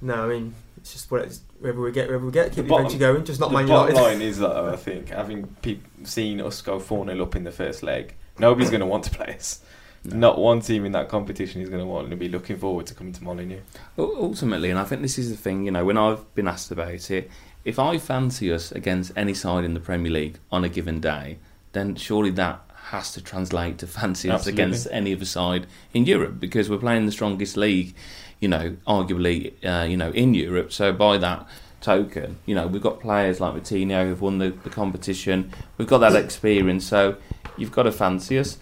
[0.00, 2.62] no, I mean it's just what it's, wherever we get, wherever we get, keep The
[2.62, 3.24] the bottom- going.
[3.24, 4.10] Just not the Man bottom United.
[4.18, 7.52] line is that I think having peop seen us go 4 0 up in the
[7.52, 9.60] first leg, nobody's going to want to play us.
[10.04, 12.94] Not one team in that competition is going to want to be looking forward to
[12.94, 13.60] coming to Molineux.
[13.96, 16.72] U- ultimately, and I think this is the thing, you know, when I've been asked
[16.72, 17.30] about it,
[17.64, 21.38] if I fancy us against any side in the Premier League on a given day,
[21.72, 26.40] then surely that has to translate to fancy us against any other side in Europe
[26.40, 27.94] because we're playing the strongest league,
[28.40, 30.72] you know, arguably, uh, you know, in Europe.
[30.72, 31.46] So by that
[31.80, 35.52] token, you know, we've got players like Moutinho who've won the, the competition.
[35.76, 37.16] We've got that experience, so
[37.58, 38.58] you've got to fancy us.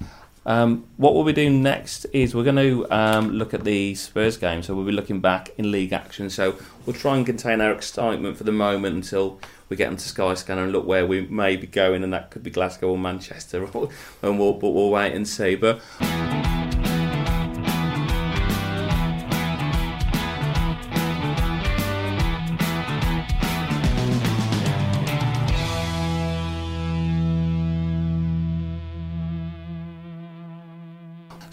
[0.46, 4.36] Um, what we'll be doing next is we're going to um, look at the Spurs
[4.36, 4.62] game.
[4.62, 6.30] So we'll be looking back in league action.
[6.30, 6.56] So
[6.86, 10.72] we'll try and contain our excitement for the moment until we get onto Skyscanner and
[10.72, 13.64] look where we may be going, and that could be Glasgow or Manchester,
[14.22, 15.56] and we'll, but we'll wait and see.
[15.56, 15.82] But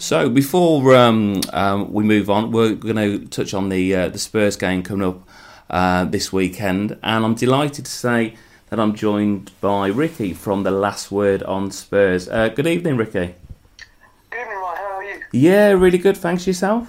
[0.04, 4.18] So before um, um, we move on, we're going to touch on the uh, the
[4.18, 5.26] Spurs game coming up
[5.70, 8.34] uh, this weekend, and I'm delighted to say
[8.68, 12.28] that I'm joined by Ricky from the Last Word on Spurs.
[12.28, 13.34] Uh, good evening, Ricky.
[14.28, 14.76] Good evening, Ryan.
[14.76, 15.22] How are you?
[15.32, 16.18] Yeah, really good.
[16.18, 16.86] Thanks yourself.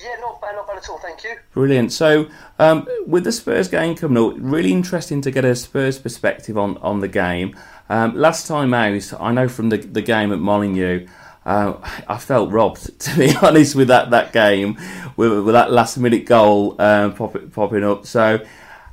[0.00, 0.98] Yeah, not bad, not bad at all.
[0.98, 1.34] Thank you.
[1.54, 1.90] Brilliant.
[1.90, 2.28] So,
[2.60, 6.76] um, with the Spurs game coming up, really interesting to get a Spurs perspective on,
[6.76, 7.58] on the game.
[7.88, 11.08] Um, last time out, I know from the the game at Molineux.
[11.44, 11.74] Uh,
[12.08, 14.78] I felt robbed, to be honest, with that, that game,
[15.16, 18.06] with, with that last minute goal um, pop, popping up.
[18.06, 18.44] So,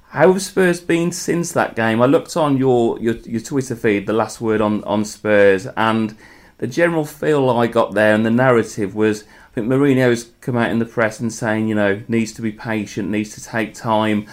[0.09, 2.01] how have Spurs been since that game?
[2.01, 6.17] I looked on your, your, your Twitter feed, the last word on, on Spurs, and
[6.57, 10.71] the general feel I got there and the narrative was I think Mourinho's come out
[10.71, 14.27] in the press and saying, you know, needs to be patient, needs to take time.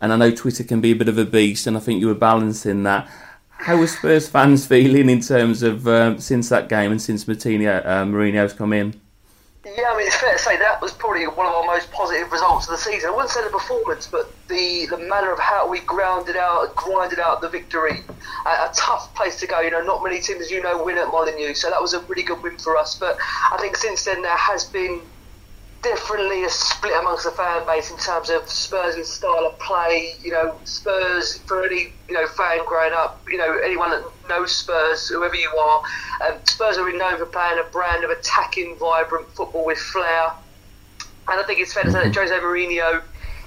[0.00, 2.06] And I know Twitter can be a bit of a beast, and I think you
[2.06, 3.10] were balancing that.
[3.62, 7.76] How are Spurs fans feeling in terms of um, since that game and since Martino,
[7.76, 8.98] uh, Mourinho's come in?
[9.66, 12.32] Yeah, I mean, it's fair to say that was probably one of our most positive
[12.32, 13.10] results of the season.
[13.10, 17.18] I wouldn't say the performance, but the, the manner of how we grounded out, grinded
[17.18, 18.02] out the victory.
[18.46, 19.60] A, a tough place to go.
[19.60, 22.22] You know, not many teams, you know, win at Molineux, so that was a really
[22.22, 22.94] good win for us.
[22.94, 23.18] But
[23.52, 25.02] I think since then there has been
[25.82, 30.14] definitely a split amongst the fan base in terms of Spurs' style of play.
[30.22, 34.54] You know, Spurs for any you know fan growing up, you know anyone that knows
[34.54, 35.82] Spurs, whoever you are,
[36.26, 40.32] um, Spurs are known for playing a brand of attacking, vibrant football with flair.
[41.28, 43.02] And I think it's fair to say that Jose Mourinho.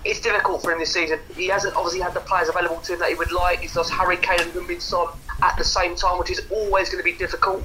[0.05, 1.17] It's difficult for him this season.
[1.33, 3.61] He hasn't obviously had the players available to him that he would like.
[3.61, 5.07] He's lost Harry Kane and Heung-min Son
[5.41, 7.63] at the same time, which is always going to be difficult.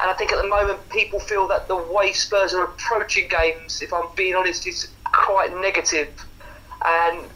[0.00, 3.82] And I think at the moment people feel that the way Spurs are approaching games,
[3.82, 6.08] if I'm being honest, is quite negative.
[6.84, 7.26] And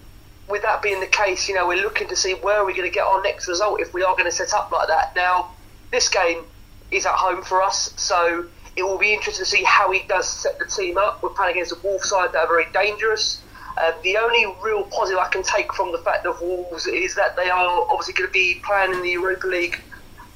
[0.48, 2.88] with that being the case, you know, we're looking to see where are we going
[2.88, 5.14] to get our next result if we are going to set up like that.
[5.16, 5.50] Now,
[5.90, 6.44] this game
[6.90, 8.46] is at home for us, so
[8.76, 11.22] it will be interesting to see how he does set the team up.
[11.22, 13.42] We're playing against a Wolves side that are very dangerous.
[13.76, 17.36] Uh, the only real positive I can take from the fact of Wolves is that
[17.36, 19.80] they are obviously going to be playing in the Europa League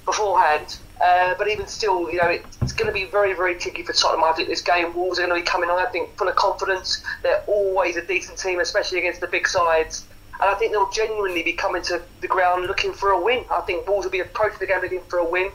[0.04, 0.78] beforehand.
[1.00, 3.92] Uh, but even still, you know, it, it's going to be very, very tricky for
[3.92, 4.24] Tottenham.
[4.24, 6.37] I think this game, Wolves are going to be coming on, I think, full of
[6.37, 7.04] confidence.
[7.22, 10.06] They're always a decent team, especially against the big sides.
[10.40, 13.44] And I think they'll genuinely be coming to the ground looking for a win.
[13.50, 15.50] I think Wolves will be approaching the game looking for a win.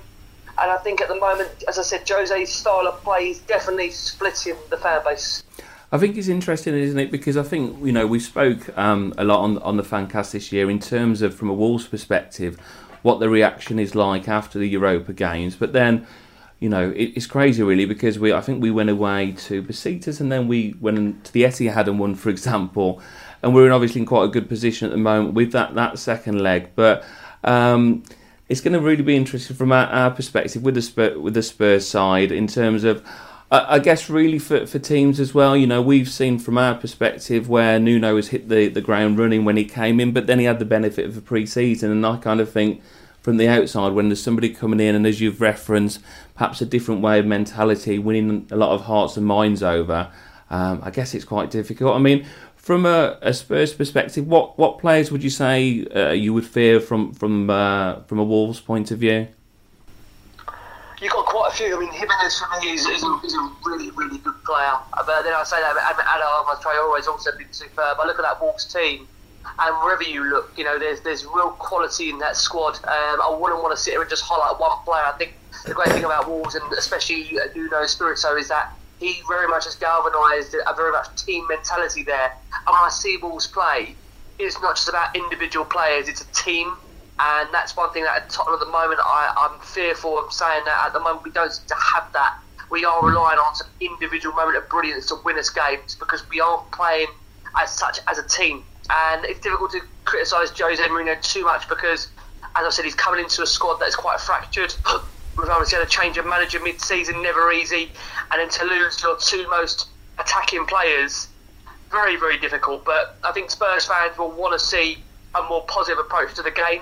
[0.61, 3.89] And I think at the moment, as I said, Jose's style of play is definitely
[3.91, 5.43] splitting the fan base.
[5.91, 7.11] I think it's interesting, isn't it?
[7.11, 10.51] Because I think you know we spoke um, a lot on on the fancast this
[10.51, 12.57] year in terms of from a Wolves perspective,
[13.01, 15.55] what the reaction is like after the Europa games.
[15.55, 16.05] But then,
[16.59, 20.19] you know, it, it's crazy really because we I think we went away to Besiktas
[20.19, 23.01] and then we went to the Etihad and won, for example,
[23.41, 25.99] and we're in obviously in quite a good position at the moment with that that
[25.99, 27.03] second leg, but.
[27.43, 28.03] Um,
[28.49, 31.41] it's going to really be interesting from our, our perspective with the Spurs, with the
[31.41, 33.01] Spurs side in terms of
[33.51, 37.49] I guess really for, for teams as well, you know, we've seen from our perspective
[37.49, 40.45] where Nuno has hit the, the ground running when he came in, but then he
[40.45, 41.91] had the benefit of a pre season.
[41.91, 42.81] And I kind of think
[43.19, 45.99] from the outside, when there's somebody coming in, and as you've referenced,
[46.33, 50.09] perhaps a different way of mentality, winning a lot of hearts and minds over,
[50.49, 51.93] um, I guess it's quite difficult.
[51.93, 56.33] I mean, from a, a, Spurs perspective, what, what players would you say uh, you
[56.33, 59.27] would fear from from uh, from a Wolves point of view?
[61.01, 61.75] You've got quite a few.
[61.75, 64.73] I mean, Jimenez for me is, is, a, is a really, really good player.
[64.95, 67.97] But then I say that Adam Traore has also been superb.
[67.99, 69.07] I look at that Wolves team,
[69.57, 72.75] and wherever you look, you know, there's there's real quality in that squad.
[72.85, 75.03] Um, I wouldn't want to sit here and just highlight one player.
[75.03, 75.33] I think
[75.65, 79.73] the great thing about Wolves, and especially Nuno Espirito, is that he very much has
[79.73, 82.37] galvanised a very much team mentality there.
[82.53, 83.95] And when I see Wolves play,
[84.37, 86.75] it's not just about individual players; it's a team
[87.21, 90.63] and that's one thing that at Tottenham at the moment I, I'm fearful of saying
[90.65, 92.33] that at the moment we don't seem to have that.
[92.71, 96.41] We are relying on some individual moment of brilliance to win us games because we
[96.41, 97.07] aren't playing
[97.61, 98.63] as such as a team.
[98.89, 102.07] And it's difficult to criticise Jose Mourinho too much because,
[102.55, 104.73] as I said, he's coming into a squad that is quite fractured.
[105.37, 107.91] We've obviously had a change of manager mid-season, never easy,
[108.31, 111.27] and then to lose your two most attacking players,
[111.89, 112.83] very, very difficult.
[112.83, 115.03] But I think Spurs fans will want to see
[115.35, 116.81] a more positive approach to the game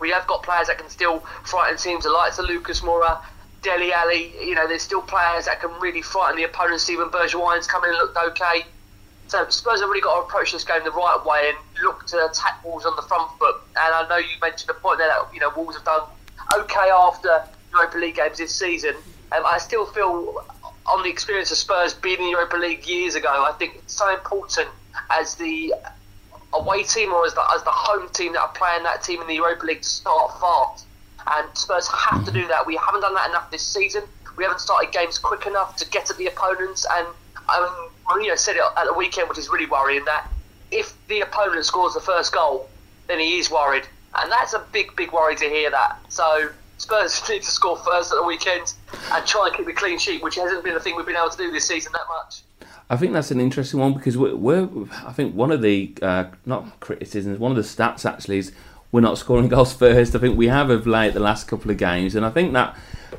[0.00, 3.20] we have got players that can still frighten teams, the likes of Lucas Moura,
[3.62, 4.32] Dele Alli.
[4.40, 6.80] You know, there's still players that can really frighten the opponent.
[6.80, 8.64] Steven Bergwijn's come in and looked okay.
[9.26, 12.26] So Spurs have really got to approach this game the right way and look to
[12.26, 13.56] attack Wolves on the front foot.
[13.76, 16.02] And I know you mentioned a point there that you know Wolves have done
[16.56, 18.94] okay after Europa League games this season.
[19.32, 20.42] Um, I still feel
[20.86, 23.94] on the experience of Spurs being in the Europa League years ago, I think it's
[23.94, 24.68] so important
[25.10, 25.74] as the
[26.52, 29.26] away team or as the, as the home team that are playing that team in
[29.26, 30.86] the Europa League to start fast.
[31.26, 32.66] And Spurs have to do that.
[32.66, 34.02] We haven't done that enough this season.
[34.36, 36.86] We haven't started games quick enough to get at the opponents.
[36.90, 37.06] And
[37.48, 40.30] um, Mourinho said it at the weekend, which is really worrying, that
[40.70, 42.68] if the opponent scores the first goal,
[43.08, 43.84] then he is worried.
[44.14, 45.98] And that's a big, big worry to hear that.
[46.08, 48.72] So Spurs need to score first at the weekend
[49.12, 51.30] and try and keep the clean sheet, which hasn't been a thing we've been able
[51.30, 52.42] to do this season that much.
[52.90, 54.68] I think that's an interesting one because we're, we're
[55.04, 58.52] I think one of the uh, not criticisms, one of the stats actually is
[58.90, 60.14] we're not scoring goals first.
[60.14, 62.76] I think we have of late the last couple of games, and I think that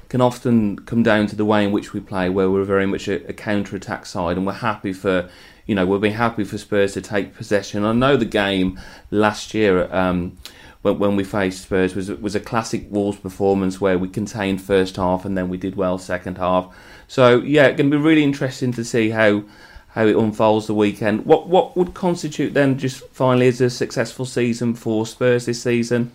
[0.07, 3.07] can often come down to the way in which we play, where we're very much
[3.07, 5.30] a, a counter attack side, and we're happy for
[5.67, 7.86] you know we'll be happy for Spurs to take possession.
[7.86, 8.80] I know the game
[9.11, 9.93] last year.
[9.93, 10.38] Um,
[10.82, 15.26] when, we faced Spurs was was a classic Wolves performance where we contained first half
[15.26, 16.74] and then we did well second half.
[17.10, 19.43] So yeah, it's going to be really interesting to see how
[19.89, 21.26] how it unfolds the weekend.
[21.26, 26.12] What what would constitute then just finally as a successful season for Spurs this season?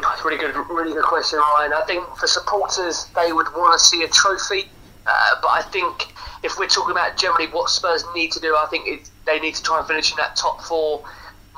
[0.00, 1.74] That's a really good, really good question, Ryan.
[1.74, 4.70] I think for supporters, they would want to see a trophy,
[5.06, 8.66] uh, but I think if we're talking about generally what Spurs need to do, I
[8.70, 11.04] think it, they need to try and finish in that top four.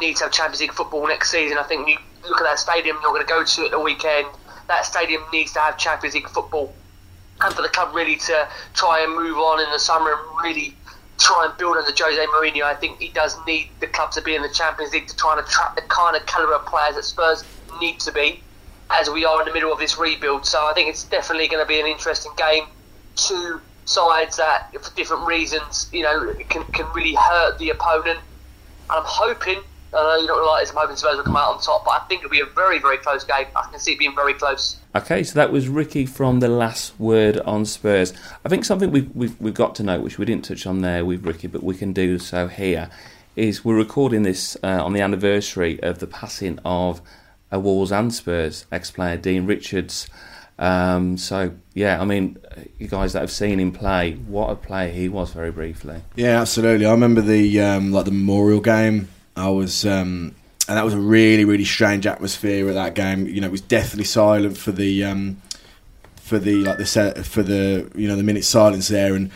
[0.00, 1.56] Need to have Champions League football next season.
[1.56, 1.98] I think you
[2.28, 4.26] look at that stadium you're going to go to at the weekend.
[4.66, 6.74] That stadium needs to have Champions League football,
[7.40, 10.74] and for the club really to try and move on in the summer and really
[11.18, 12.62] try and build under Jose Mourinho.
[12.62, 15.36] I think he does need the club to be in the Champions League to try
[15.36, 17.44] and attract the kind of calibre of players that Spurs
[17.80, 18.42] need to be,
[18.90, 20.46] as we are in the middle of this rebuild.
[20.46, 22.64] So I think it's definitely going to be an interesting game.
[23.16, 28.20] Two sides that, for different reasons, you know, can, can really hurt the opponent.
[28.90, 29.60] And I'm hoping,
[29.92, 31.92] I know you don't like this, I'm hoping Spurs will come out on top, but
[31.92, 33.46] I think it'll be a very, very close game.
[33.56, 34.76] I can see it being very close.
[34.96, 38.14] Okay, so that was Ricky from the last word on Spurs.
[38.46, 41.04] I think something we've, we've, we've got to note, which we didn't touch on there
[41.04, 42.88] with Ricky, but we can do so here,
[43.36, 47.02] is we're recording this uh, on the anniversary of the passing of
[47.52, 50.08] a Wolves and Spurs ex player, Dean Richards.
[50.58, 52.38] Um, so, yeah, I mean,
[52.78, 56.00] you guys that have seen him play, what a player he was very briefly.
[56.14, 56.86] Yeah, absolutely.
[56.86, 59.10] I remember the um, like the memorial game.
[59.36, 60.34] I was, um,
[60.68, 63.26] and that was a really, really strange atmosphere at that game.
[63.26, 65.40] You know, it was deathly silent for the um,
[66.16, 69.30] for the like the set for the you know the minute silence there, and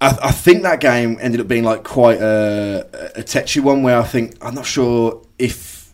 [0.00, 2.86] I, I think that game ended up being like quite a,
[3.16, 5.92] a touchy one where I think I'm not sure if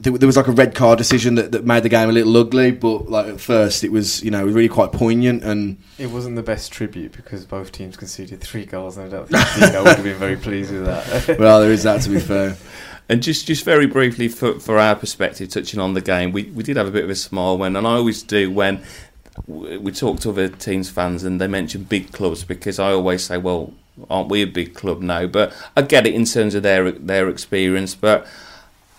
[0.00, 2.36] there, there was like a red card decision that, that made the game a little
[2.36, 5.76] ugly, but like at first it was you know it was really quite poignant and
[5.98, 9.72] It wasn't the best tribute because both teams conceded three goals, and I don't think
[9.72, 11.38] Dino would have been very pleased with that.
[11.38, 12.56] well there is that to be fair.
[13.08, 16.62] And just, just very briefly, for, for our perspective, touching on the game, we, we
[16.62, 18.82] did have a bit of a smile when, and I always do when
[19.46, 23.36] we talk to other teams' fans and they mention big clubs because I always say,
[23.36, 23.74] well,
[24.08, 25.26] aren't we a big club now?
[25.26, 27.94] But I get it in terms of their their experience.
[27.94, 28.26] But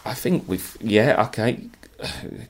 [0.05, 1.61] I think we've, yeah, okay,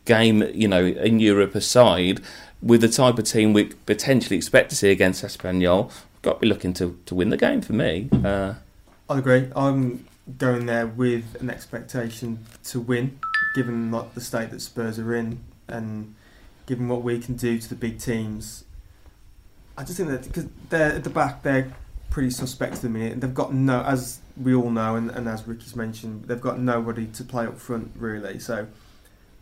[0.05, 2.21] game, you know, in Europe aside,
[2.61, 6.39] with the type of team we potentially expect to see against Espanyol, we've got to
[6.39, 8.09] be looking to, to win the game for me.
[8.11, 8.55] Uh,
[9.09, 9.49] I agree.
[9.55, 10.05] I'm
[10.37, 13.19] going there with an expectation to win,
[13.55, 16.15] given like the state that Spurs are in, and
[16.65, 18.63] given what we can do to the big teams.
[19.77, 21.71] I just think that because they're at the back, they're
[22.09, 23.19] pretty suspect at the minute.
[23.21, 27.07] They've got no, as we all know, and, and as Ricky's mentioned, they've got nobody
[27.07, 28.39] to play up front really.
[28.39, 28.67] So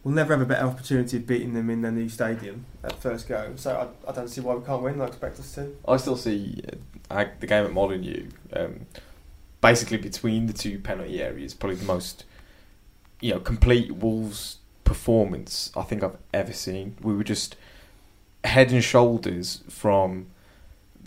[0.04, 3.28] we'll never have a better opportunity of beating them in their new stadium at first
[3.28, 3.54] go.
[3.56, 5.00] So I, I don't see why we can't win.
[5.02, 5.76] I expect us to.
[5.88, 6.64] I still see
[7.10, 8.88] uh, the game at Molineux um,
[9.64, 12.26] basically between the two penalty areas, probably the most
[13.22, 16.98] you know complete Wolves performance I think I've ever seen.
[17.02, 17.56] We were just
[18.44, 20.28] head and shoulders from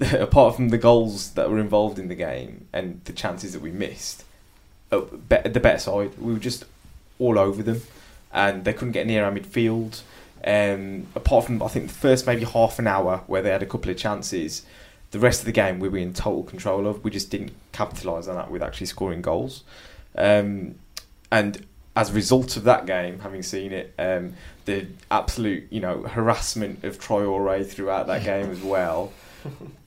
[0.13, 3.71] apart from the goals that were involved in the game and the chances that we
[3.71, 4.25] missed.
[4.91, 6.65] uh, The better side, we were just
[7.19, 7.83] all over them,
[8.33, 10.03] and they couldn't get near our midfield.
[10.45, 13.67] Um, apart from I think the first maybe half an hour where they had a
[13.67, 14.65] couple of chances,
[15.17, 17.03] the rest of the game we were in total control of.
[17.03, 19.65] We just didn't capitalise on that with actually scoring goals.
[20.15, 20.75] Um,
[21.33, 21.65] and
[21.97, 24.35] as a result of that game, having seen it, um,
[24.67, 29.11] the absolute you know harassment of Troy Traore throughout that game as well.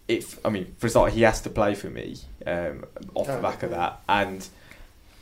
[0.08, 2.18] If I mean, for a start, he has to play for me
[2.48, 4.48] um, off the back of that, and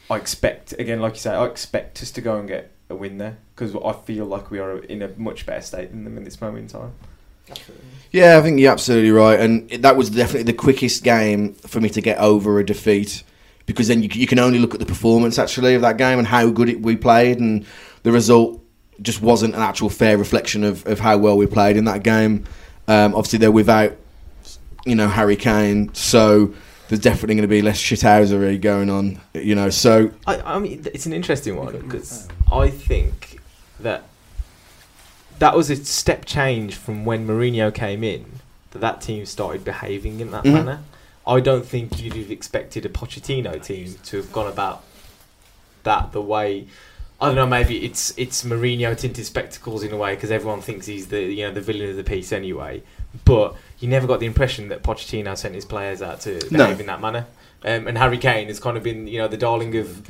[0.10, 3.18] I expect again, like you say, I expect us to go and get a win
[3.18, 6.24] there because I feel like we are in a much better state than them in
[6.24, 6.94] this moment in time.
[8.12, 11.90] Yeah, I think you're absolutely right, and that was definitely the quickest game for me
[11.90, 13.24] to get over a defeat
[13.66, 16.28] because then you, you can only look at the performance actually of that game and
[16.28, 17.66] how good it, we played, and
[18.04, 18.64] the result
[19.02, 22.46] just wasn't an actual fair reflection of, of how well we played in that game.
[22.88, 23.96] Um, obviously, they're without
[24.86, 26.54] you know Harry Kane, so
[26.88, 29.70] there's definitely going to be less shithousery going on, you know.
[29.70, 33.42] So I, I mean, it's an interesting one because I think
[33.82, 34.06] that
[35.40, 38.26] that was a step change from when Mourinho came in.
[38.72, 40.54] That that team started behaving in that Mhm.
[40.54, 40.80] manner.
[41.26, 44.84] I don't think you'd have expected a Pochettino team to have gone about
[45.84, 46.66] that the way.
[47.20, 47.48] I don't know.
[47.48, 51.46] Maybe it's it's Mourinho tinted spectacles in a way because everyone thinks he's the you
[51.48, 52.84] know the villain of the piece anyway.
[53.26, 56.70] But you never got the impression that Pochettino sent his players out to behave No.
[56.72, 57.26] in that manner.
[57.66, 60.04] Um, and Harry Kane has kind of been you know the darling of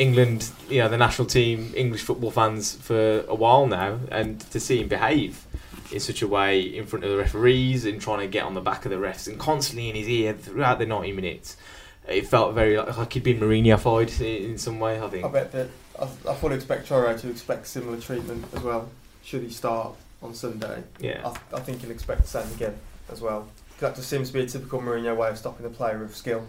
[0.00, 4.58] England, you know, the national team, English football fans for a while now, and to
[4.58, 5.46] see him behave
[5.92, 8.62] in such a way in front of the referees and trying to get on the
[8.62, 11.58] back of the refs and constantly in his ear throughout the 90 minutes,
[12.08, 15.22] it felt very like, like he'd been Mourinho-fied in, in some way, I think.
[15.22, 15.68] I bet that
[16.00, 18.88] I, I fully expect Choro to expect similar treatment as well.
[19.22, 20.82] Should he start on Sunday?
[20.98, 21.20] Yeah.
[21.52, 22.76] I, I think he'll expect the same again
[23.12, 23.48] as well.
[23.80, 26.46] That just seems to be a typical Mourinho way of stopping the player of skill.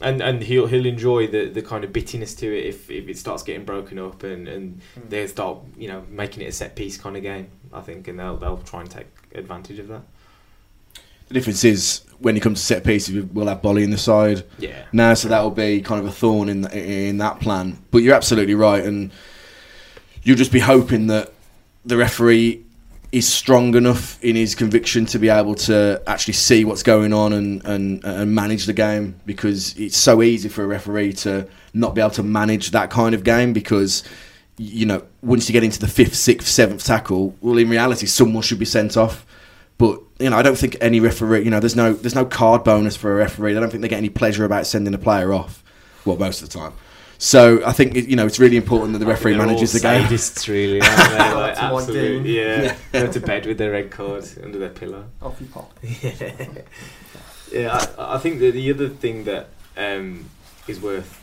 [0.00, 3.18] And and he'll he'll enjoy the, the kind of bittiness to it if, if it
[3.18, 5.10] starts getting broken up and, and Mm.
[5.10, 7.48] they start you know making it a set piece kind of game.
[7.72, 10.02] I think and they'll they'll try and take advantage of that.
[11.28, 14.44] the difference is when it comes to set pieces, we'll have Boly in the side.
[14.58, 14.84] Yeah.
[14.92, 17.78] now, so that will be kind of a thorn in in that plan.
[17.90, 19.10] But you're absolutely right, and
[20.24, 21.32] you'll just be hoping that
[21.84, 22.64] the referee
[23.12, 27.34] is strong enough in his conviction to be able to actually see what's going on
[27.34, 31.94] and, and, and manage the game because it's so easy for a referee to not
[31.94, 34.02] be able to manage that kind of game because
[34.56, 38.42] you know once you get into the fifth, sixth, seventh tackle, well in reality someone
[38.42, 39.26] should be sent off.
[39.76, 41.44] But you know, I don't think any referee.
[41.44, 43.56] You know, there's no there's no card bonus for a referee.
[43.56, 45.62] I don't think they get any pleasure about sending a player off.
[46.04, 46.72] Well, most of the time.
[47.24, 49.98] So I think you know it's really important that the referee They're manages all the
[50.00, 50.08] game.
[50.08, 51.32] Sadists, really, aren't they?
[51.32, 52.26] Like, To one absolute- game.
[52.26, 52.76] yeah.
[52.92, 55.04] Go to bed with their red card under their pillow.
[55.22, 55.72] Off you pop.
[57.52, 60.28] yeah, I, I think that the other thing that um,
[60.66, 61.20] is worth,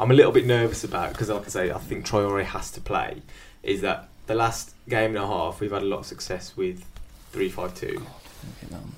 [0.00, 2.80] I'm a little bit nervous about because, like I say, I think Traore has to
[2.80, 3.22] play.
[3.62, 6.84] Is that the last game and a half we've had a lot of success with
[7.30, 8.04] three five two,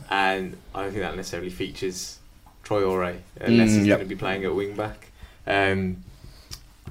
[0.09, 2.21] and I don't think that necessarily features
[2.65, 3.99] Traore unless Mm, he's yep.
[3.99, 5.09] going to be playing at wing back.
[5.47, 6.05] Um,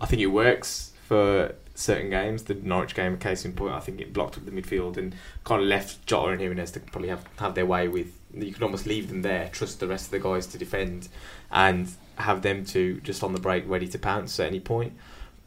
[0.01, 2.43] I think it works for certain games.
[2.43, 5.15] The Norwich game, a case in point, I think it blocked up the midfield and
[5.45, 8.07] kind of left Jota and Jimenez to probably have, have their way with.
[8.33, 11.07] You can almost leave them there, trust the rest of the guys to defend,
[11.51, 14.93] and have them to just on the break ready to pounce at any point.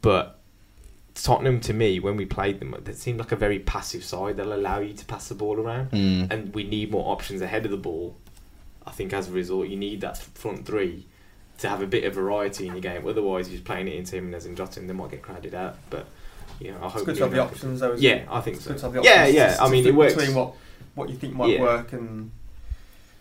[0.01, 0.37] But
[1.15, 4.37] Tottenham, to me, when we played them, they seemed like a very passive side.
[4.37, 6.31] They'll allow you to pass the ball around Mm.
[6.31, 8.15] and we need more options ahead of the ball.
[8.85, 11.05] I think as a result, you need that front three
[11.59, 13.07] to have a bit of variety in your game.
[13.07, 15.77] Otherwise, you're just playing it into Jimenez and Jota, and they might get crowded out.
[15.89, 16.05] But
[16.59, 17.93] you know, I It's hope good to have the options though.
[17.93, 18.25] isn't it?
[18.25, 18.71] Yeah, I think It's so.
[18.71, 19.55] good to have the Yeah, options yeah.
[19.55, 20.15] to- I mean, it works.
[20.15, 20.53] between what
[20.95, 21.61] what you think might Yeah.
[21.61, 22.31] work and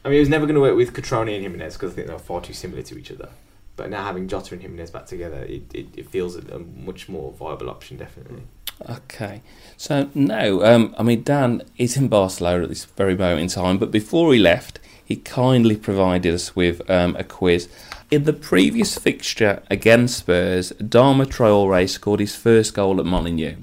[0.05, 2.07] I mean, it was never going to work with Cutrone and Jimenez because I think
[2.09, 3.31] they're far too similar to each other.
[3.77, 7.09] But now having Jota and Jimenez back together, it, it, it feels a, a much
[7.09, 8.43] more viable option, definitely.
[8.89, 9.41] Okay,
[9.77, 13.79] so now, um, I mean, Dan is in Barcelona at this very moment in time,
[13.79, 17.69] but before he left, he kindly provided us with um, a quiz.
[18.11, 23.57] In the previous fixture against Spurs, Adama Traore scored his first goal at Molineux.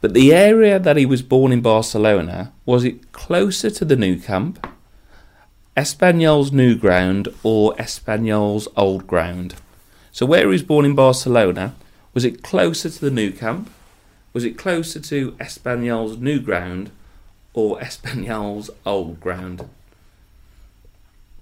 [0.00, 4.18] But the area that he was born in Barcelona, was it closer to the Nou
[4.18, 4.66] Camp,
[5.76, 9.56] Espanyol's new ground, or Espanyol's old ground?
[10.12, 11.74] So where he was born in Barcelona,
[12.14, 13.68] was it closer to the Nou Camp?
[14.32, 16.92] Was it closer to Espanyol's new ground
[17.52, 19.68] or Espanyol's old ground?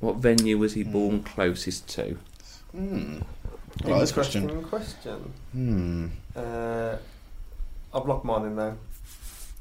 [0.01, 2.16] What venue was he born closest to?
[2.72, 3.18] Hmm.
[3.84, 4.62] I like this question.
[4.64, 5.32] question.
[5.53, 6.07] Hmm.
[6.36, 6.96] Uh,
[7.94, 8.76] I've locked mine in though.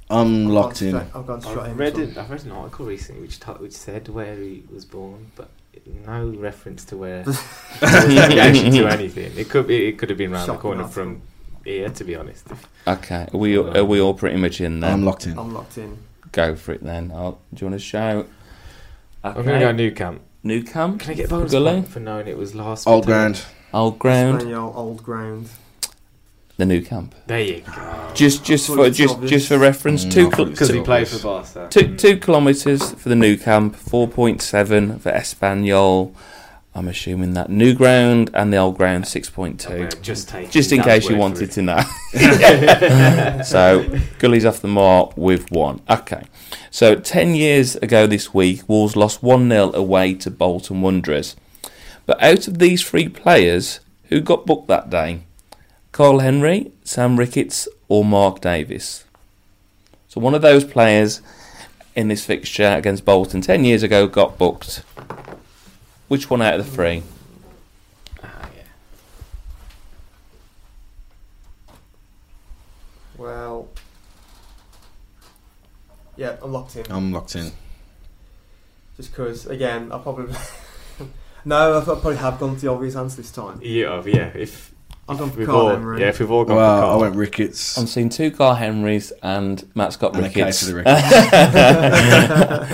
[0.10, 0.96] I'm I've locked gone in.
[0.96, 3.40] straight- I've gone straight I've in read, for- it, I've read an article recently which
[3.40, 5.50] ta- which said where he was born, but
[6.06, 7.24] no reference to where.
[7.24, 7.42] there was
[8.10, 9.32] no reaction to anything.
[9.38, 9.88] It could be.
[9.88, 11.04] It could have been around the Shocking corner article.
[11.04, 11.22] from
[11.66, 12.48] here, to be honest.
[12.88, 14.92] Okay, are we are we all pretty much in there?
[14.92, 15.38] I'm locked in.
[15.38, 15.98] I'm locked in.
[16.32, 17.12] Go for it then.
[17.14, 18.28] I'll, do you want to shout?
[19.24, 20.22] I'm going to go Nou Camp.
[20.44, 21.72] Nou Camp, Can I get a bonus Gully?
[21.74, 22.88] point for knowing it was last?
[22.88, 23.34] Old September?
[23.34, 23.46] ground.
[23.74, 25.50] old ground, Espanyol, old ground.
[26.58, 27.14] the Nou Camp.
[27.28, 28.12] There you go.
[28.16, 29.30] Just just for just obvious.
[29.32, 31.20] just for reference, Mm, two I thought cl- it was Because he Two- played for
[31.20, 31.68] Barca.
[31.70, 36.14] two two kilometres for the Nou Camp, four point seven for Espanyol.
[36.74, 39.74] I'm assuming that new ground and the old ground six point two.
[39.74, 41.82] Okay, just take Just in case you wanted to know.
[43.44, 43.84] so
[44.20, 45.82] Gully's off the mark with one.
[45.90, 46.24] Okay.
[46.72, 51.36] So ten years ago this week, Wolves lost one 0 away to Bolton Wanderers.
[52.06, 55.22] But out of these three players, who got booked that day?
[55.92, 59.04] Karl Henry, Sam Ricketts, or Mark Davis?
[60.08, 61.22] So one of those players
[61.96, 64.84] in this fixture against Bolton ten years ago got booked.
[66.08, 67.04] Which one out of the three?
[68.24, 68.64] Ah, yeah.
[73.18, 73.68] Well,
[76.18, 76.86] yeah, I'm locked in.
[76.92, 77.52] I'm locked in.
[78.98, 80.34] Just because, again, I probably
[81.46, 83.60] no, I probably have gone to the obvious answer this time.
[83.62, 84.32] Yeah, yeah.
[84.36, 84.74] If
[85.10, 86.02] I've gone for we've Carl all, Emery.
[86.02, 87.78] yeah, if we've all gone Well, for I went Ricketts.
[87.78, 90.60] I'm seeing two Karl Henrys and Matt Scott And Ricketts.
[90.60, 90.76] case of the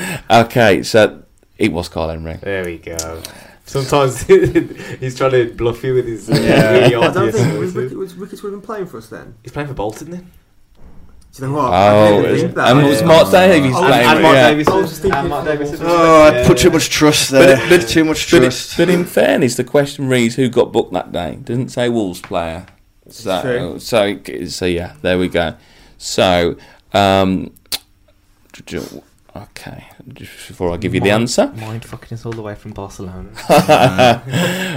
[0.08, 0.22] Ricketts.
[0.32, 1.24] okay, so
[1.58, 2.38] it was Karl Henry.
[2.42, 3.22] there we go.
[3.66, 6.72] Sometimes he's trying to bluff you with his uh, Yeah.
[6.72, 7.94] really I don't obvious think was, choices.
[7.96, 9.36] Was Ricketts would have been playing for us then.
[9.44, 10.32] He's playing for Bolton then.
[11.36, 11.66] Do you know what?
[11.66, 12.72] Oh, I didn't think that.
[12.78, 14.06] and it was Mark Davies Oh, playing.
[14.08, 14.50] and Mark yeah.
[14.52, 14.68] Davis.
[14.68, 17.58] I was just thinking Mark for Oh, I put too much trust But there.
[17.58, 18.74] it- but- too much But, trust.
[18.74, 21.34] it, but in fairness, the question reads who got booked that day.
[21.34, 22.68] It doesn't say Wolves player.
[23.10, 23.80] So, True.
[23.80, 25.56] so, so yeah, there we go.
[25.98, 26.56] So,
[26.94, 27.52] um,
[29.36, 32.72] okay, just before I give you the answer, Mind fucking us all the way from
[32.74, 33.30] Barcelona.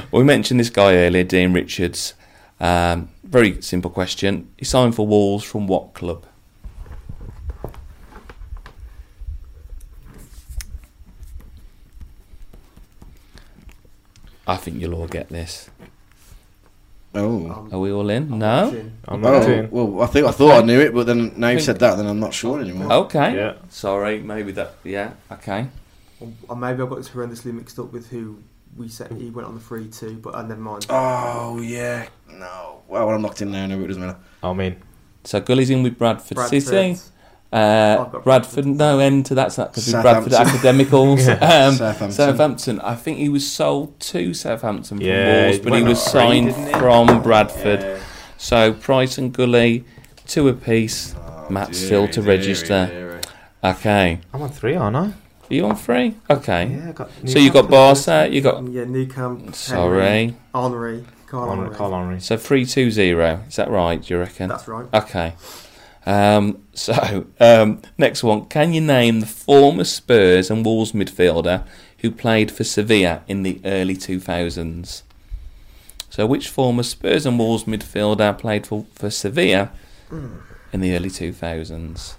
[0.10, 2.14] we mentioned this guy earlier, Dean Richards.
[2.58, 4.48] Um, very simple question.
[4.56, 6.24] He signed for Wolves from what club?
[14.46, 15.68] I think you'll all get this.
[17.14, 17.68] oh.
[17.72, 18.32] Are we all in?
[18.32, 18.64] I'm No?
[18.64, 18.76] locked.
[19.08, 19.68] I'm not Oh, doing.
[19.70, 22.06] well, I think I thought I knew it, but then now you've said that, then
[22.06, 22.92] I'm not sure anymore.
[22.92, 23.34] Okay.
[23.36, 23.54] Yeah.
[23.68, 24.74] Sorry, maybe that.
[24.84, 25.12] Yeah.
[25.32, 25.68] Okay.
[26.20, 28.38] Or, or maybe I got this horrendously mixed up with who
[28.76, 30.86] we said he went on the free to, but uh, never mind.
[30.90, 32.82] Oh yeah, no.
[32.88, 33.66] Well, I'm locked in now.
[33.66, 34.18] No, it doesn't matter.
[34.42, 34.76] I mean,
[35.24, 36.62] So Gully's in with Bradford, Bradford.
[36.62, 36.98] City.
[37.52, 37.56] Uh,
[38.06, 38.66] I've Bradford, Bradford.
[38.66, 40.60] no end to that not because Bradford Southampton.
[40.60, 41.28] Academicals.
[41.28, 42.12] um, Southampton.
[42.12, 42.80] Southampton.
[42.80, 46.20] I think he was sold to Southampton from Yeah, Wolves, but he was on free,
[46.20, 46.72] signed didn't he?
[46.72, 47.80] from Bradford.
[47.80, 47.98] yeah.
[48.36, 49.84] So Bryce and Gully,
[50.26, 51.14] two apiece.
[51.16, 52.86] Oh, Matt dearie, still to dearie, register.
[52.86, 53.20] dearie.
[53.64, 54.20] Okay.
[54.34, 55.06] I'm on three, aren't I?
[55.06, 56.16] Are you on three?
[56.28, 56.66] Okay.
[56.66, 58.64] Yeah, I got So you got Barca, you got.
[58.68, 59.08] yeah, New
[59.52, 60.34] Sorry.
[60.52, 61.74] Henry, Carl Carl, Henry.
[61.74, 62.20] Karl Henry.
[62.20, 63.44] So three two zero.
[63.48, 64.02] Is that right?
[64.02, 64.48] Do you reckon?
[64.48, 64.86] That's right.
[64.92, 65.34] Okay.
[66.06, 68.46] Um, so, um, next one.
[68.46, 71.66] Can you name the former Spurs and Wolves midfielder
[71.98, 75.02] who played for Sevilla in the early 2000s?
[76.08, 79.70] So, which former Spurs and Wolves midfielder played for, for Sevilla
[80.72, 82.16] in the early 2000s?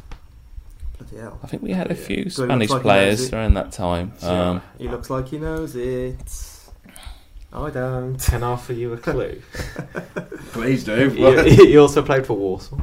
[0.97, 1.39] Bloody hell.
[1.43, 3.33] I think we had a few So it Spanish like players it.
[3.33, 4.13] around that time.
[4.21, 6.17] Um, He looks like he knows it.
[7.53, 8.17] I don't.
[8.19, 9.41] Can I offer you a clue?
[10.51, 11.09] Please do.
[11.45, 12.79] he, he also played for Walsall.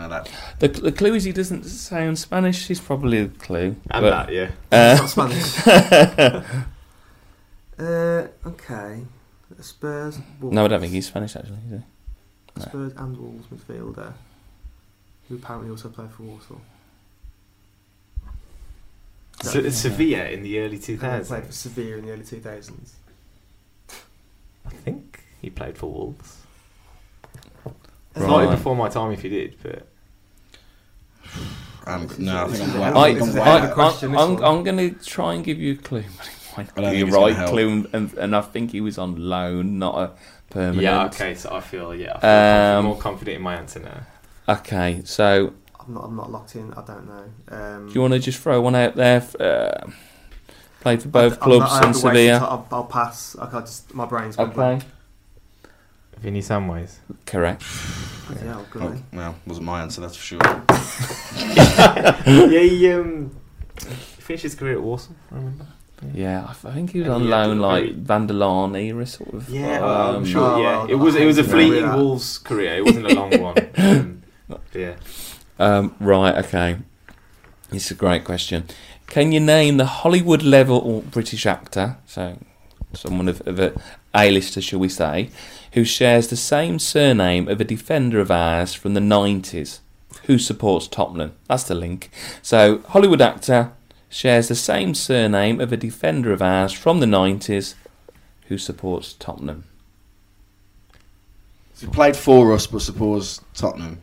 [0.00, 0.30] No, that,
[0.60, 2.66] the, the clue is he doesn't sound Spanish.
[2.68, 3.76] He's probably the clue.
[3.90, 4.50] And but- that, yeah.
[4.72, 5.66] Uh, not Spanish.
[7.78, 9.02] uh, okay.
[9.60, 10.18] Spurs.
[10.40, 10.54] Wolves.
[10.54, 11.58] no, I don't think he's Spanish actually.
[11.66, 11.76] Is he?
[11.76, 11.82] no.
[12.64, 14.14] Spurs and Wolves midfielder,
[15.28, 16.60] who apparently also played for Walsall.
[19.42, 21.26] Se- Sevilla in the early And then 2000s.
[21.26, 22.92] played for Sevilla in the early 2000s.
[24.66, 26.38] I think he played for Wolves.
[27.64, 27.74] Right.
[28.16, 29.86] Slightly before my time if he did, but
[31.86, 33.62] I'm, no, I think I'm I way, I, I'm This is way a I, hard
[33.70, 33.74] out.
[33.74, 34.44] question, this I'm.
[34.44, 36.90] I'm going to try and give you a clue, but it might I don't not
[36.92, 37.50] be think a it's gonna right help.
[37.50, 40.10] clue, and, and I think he was on loan, not a
[40.50, 40.82] permanent.
[40.82, 41.34] yeah, okay.
[41.34, 44.00] So I feel yeah, I feel Um, more confident in my answer now.
[44.54, 46.04] Okay, so I'm not.
[46.04, 46.72] I'm not locked in.
[46.74, 47.24] I don't know.
[47.56, 49.16] Um, do you want to just throw one out there?
[49.18, 49.86] f- Uh,
[50.80, 52.38] played for both I'm clubs not- I and have to waste the Sevilla.
[52.38, 53.36] ti- I'll, I'll pass.
[53.40, 53.94] I can't just.
[53.94, 54.84] My brain's Okay, blank.
[56.20, 56.96] Vinny Samways.
[57.26, 57.62] correct.
[58.28, 60.40] Bloody hell, good, Oh, well, wasn't my answer, that's for sure.
[61.36, 63.30] yeah, he um,
[63.80, 65.16] he finished his career at Walsall.
[65.32, 65.66] I remember.
[66.14, 69.04] Yeah, I think he was And on he loan like very- Van der Laan era,
[69.06, 69.48] sort of.
[69.50, 70.42] Yeah, um, I'm sure.
[70.42, 71.96] Oh, yeah, well, it was it was a I fleeting remember.
[72.04, 72.74] Wolves career.
[72.76, 73.56] It wasn't a long one.
[73.76, 74.22] Um,
[74.74, 74.94] yeah.
[75.60, 76.78] Um, right, okay.
[77.70, 78.64] This is a great question.
[79.06, 82.36] Can you name the Hollywood level British actor, so
[82.94, 83.72] someone of, of a
[84.14, 85.30] A-lister, shall we say,
[85.72, 89.80] who shares the same surname of a defender of ours from the 90s
[90.24, 91.32] who supports Tottenham?
[91.48, 92.10] That's the link.
[92.42, 93.72] So, Hollywood actor
[94.08, 97.74] shares the same surname of a defender of ours from the 90s
[98.48, 99.64] who supports Tottenham.
[101.78, 104.00] He played for us, but supports Tottenham.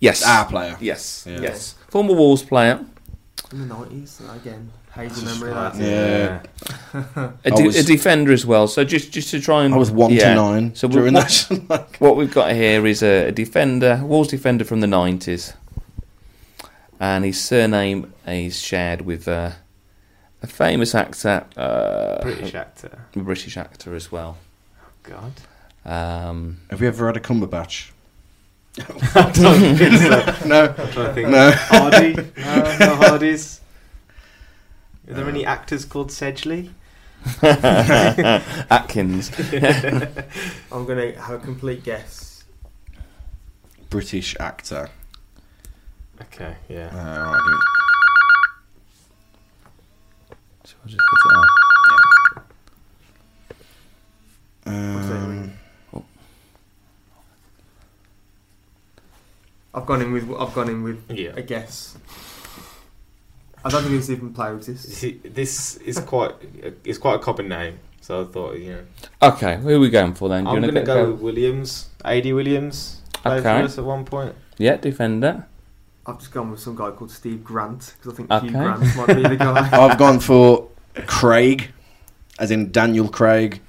[0.00, 0.26] Yes.
[0.26, 0.76] Our player.
[0.80, 1.24] Yes.
[1.28, 1.40] Yeah.
[1.40, 1.74] Yes.
[1.88, 2.84] Former Wolves player.
[3.52, 4.72] In the nineties again.
[4.96, 5.84] Hazy memory of that.
[5.84, 6.42] Yeah.
[7.44, 8.66] A, I de- was- a defender as well.
[8.66, 10.30] So just just to try and I was one yeah.
[10.30, 11.64] to nine So during what- that.
[11.68, 15.52] like, What we've got here is a, a defender, Wolves defender from the nineties,
[16.98, 19.50] and his surname is shared with uh,
[20.42, 22.98] a famous actor, uh, British actor.
[23.14, 24.38] a British actor as well.
[25.02, 25.32] God.
[25.84, 27.90] Um, have you ever had a Cumberbatch?
[28.78, 30.48] I don't think so.
[30.48, 31.28] no, I'm trying to think.
[31.28, 31.50] no.
[31.52, 32.14] Hardy?
[32.14, 33.60] No, no Hardys.
[35.08, 36.70] Are there any actors called Sedgley?
[38.70, 39.30] Atkins.
[40.72, 42.44] I'm going to have a complete guess.
[43.90, 44.90] British actor.
[46.20, 46.88] Okay, yeah.
[46.88, 47.56] Uh, right, me-
[50.64, 51.46] So I'll just put it on.
[54.66, 55.52] um,
[59.74, 60.30] I've gone in with.
[60.38, 61.32] I've gone in with Yeah.
[61.36, 61.96] a guess.
[63.66, 64.96] I don't think it's even play with You this.
[64.98, 66.32] See, this is quite
[66.84, 68.80] it's quite a common name, so I thought you know.
[69.22, 70.44] Okay, who are we going for then?
[70.44, 73.00] Do you I'm gonna get- go Williams, AD Williams.
[73.22, 73.58] Played Okay.
[73.60, 74.34] for us at one point.
[74.58, 75.46] Yeah, defender.
[76.06, 78.46] I've just gone with some guy called Steve Grant because I think Okay.
[78.46, 79.68] Hugh Grant might be the guy.
[79.72, 80.68] I've gone for
[81.06, 81.72] Craig,
[82.38, 83.60] as in Daniel Craig.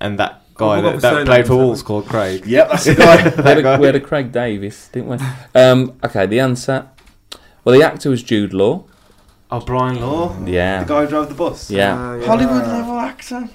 [0.00, 1.56] And that Oh, guy what that, that played for?
[1.56, 2.44] Wolves called Craig.
[2.46, 3.16] Yep, that's the guy.
[3.16, 3.78] We had, That a, guy.
[3.78, 5.16] we had a Craig Davis, didn't we?
[5.60, 6.88] Um, okay, the answer.
[7.64, 8.84] Well, the actor was Jude Law.
[9.54, 10.82] Oh, Brian Law, Yeah.
[10.82, 11.70] the guy who drove the bus.
[11.70, 11.92] Yeah.
[11.92, 12.26] Uh, yeah.
[12.26, 13.50] Hollywood level actor.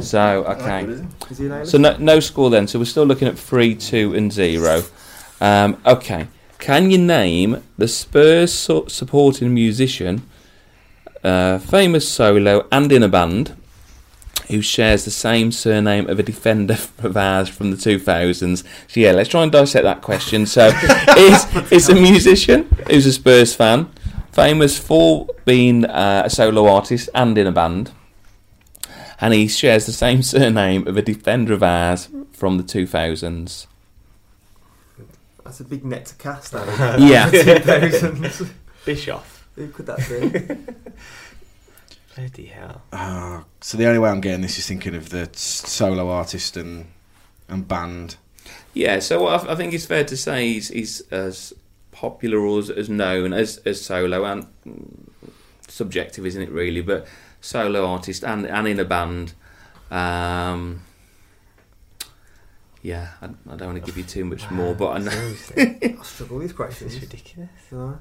[0.00, 0.84] So, okay.
[0.84, 1.70] good, is he an A-list?
[1.70, 2.66] So no, no score then.
[2.66, 4.82] So we're still looking at three, two, and zero.
[5.40, 6.26] Um, okay.
[6.58, 10.22] Can you name the Spurs su- supporting musician,
[11.22, 13.54] uh, famous solo and in a band,
[14.48, 18.64] who shares the same surname of a defender of ours from the 2000s?
[18.88, 20.46] So yeah, let's try and dissect that question.
[20.46, 20.66] So
[21.16, 23.88] is is a musician who's a Spurs fan,
[24.32, 27.92] famous for being uh, a solo artist and in a band
[29.20, 33.66] and he shares the same surname of a defender of ours from the 2000s.
[35.44, 36.52] That's a big net to cast.
[36.52, 36.66] That
[37.00, 37.30] Yeah.
[37.30, 38.50] 2000s.
[38.84, 39.48] Bischoff.
[39.56, 40.56] Who could that be?
[42.14, 42.82] Bloody hell.
[42.92, 46.86] Ah, so the only way I'm getting this is thinking of the solo artist and
[47.48, 48.16] and band.
[48.74, 51.52] Yeah, so I, I think it's fair to say he's, he's as
[52.00, 54.46] popular or as, as known as, as solo and
[55.68, 56.80] subjective, isn't it, really?
[56.80, 57.06] But
[57.42, 59.34] solo artist and, and in a band.
[59.90, 60.82] Um,
[62.82, 65.34] yeah, I, I don't want to give you too much more, but I know.
[65.56, 66.94] I struggle with these questions.
[66.94, 67.50] This ridiculous.
[67.70, 67.98] No.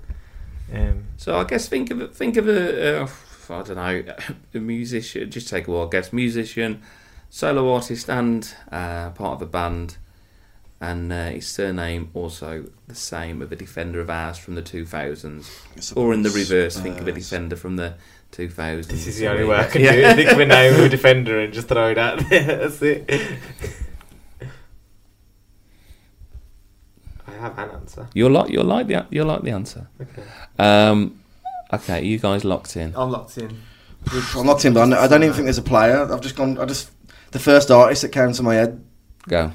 [0.74, 3.08] Um, So I guess think of it- think of a uh,
[3.50, 4.04] I don't know
[4.54, 5.30] a musician.
[5.30, 6.14] Just take a wild guess.
[6.14, 6.82] Musician,
[7.30, 9.98] solo artist, and uh, part of a band,
[10.82, 14.86] and uh, his surname also the same of a defender of ours from the two
[14.86, 15.52] thousands,
[15.96, 16.78] or in the reverse.
[16.80, 17.96] Think of a defender from the
[18.32, 18.88] two thousands.
[18.88, 20.16] this is the only way I can do it.
[20.16, 22.44] Think of a name of a defender and just throw it out there.
[22.58, 23.10] That's it.
[27.28, 28.08] I have an answer.
[28.14, 29.88] You're like you're like the you're like the answer.
[30.02, 30.24] Okay.
[30.58, 31.20] Um,
[31.74, 32.96] okay, you guys locked in.
[32.96, 33.58] I'm locked in.
[34.36, 36.08] I'm not in, but I don't even think there's a player.
[36.12, 36.58] I've just gone.
[36.58, 36.90] I just
[37.32, 38.84] the first artist that came to my head,
[39.28, 39.52] Go.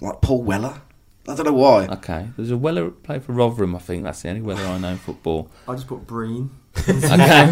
[0.00, 0.80] Like Paul Weller.
[1.28, 1.86] I don't know why.
[1.86, 3.76] Okay, there's a Weller play for Rotherham.
[3.76, 5.50] I think that's the only Weller I know in football.
[5.68, 6.50] I just put Breen.
[6.88, 7.50] Okay.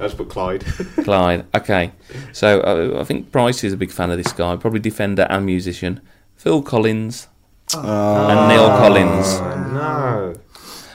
[0.00, 0.64] I just put Clyde.
[1.04, 1.44] Clyde.
[1.54, 1.92] Okay,
[2.32, 5.44] so uh, I think Bryce is a big fan of this guy, probably defender and
[5.44, 6.00] musician.
[6.36, 7.28] Phil Collins.
[7.74, 9.40] Uh, And Neil Collins.
[9.74, 10.34] No.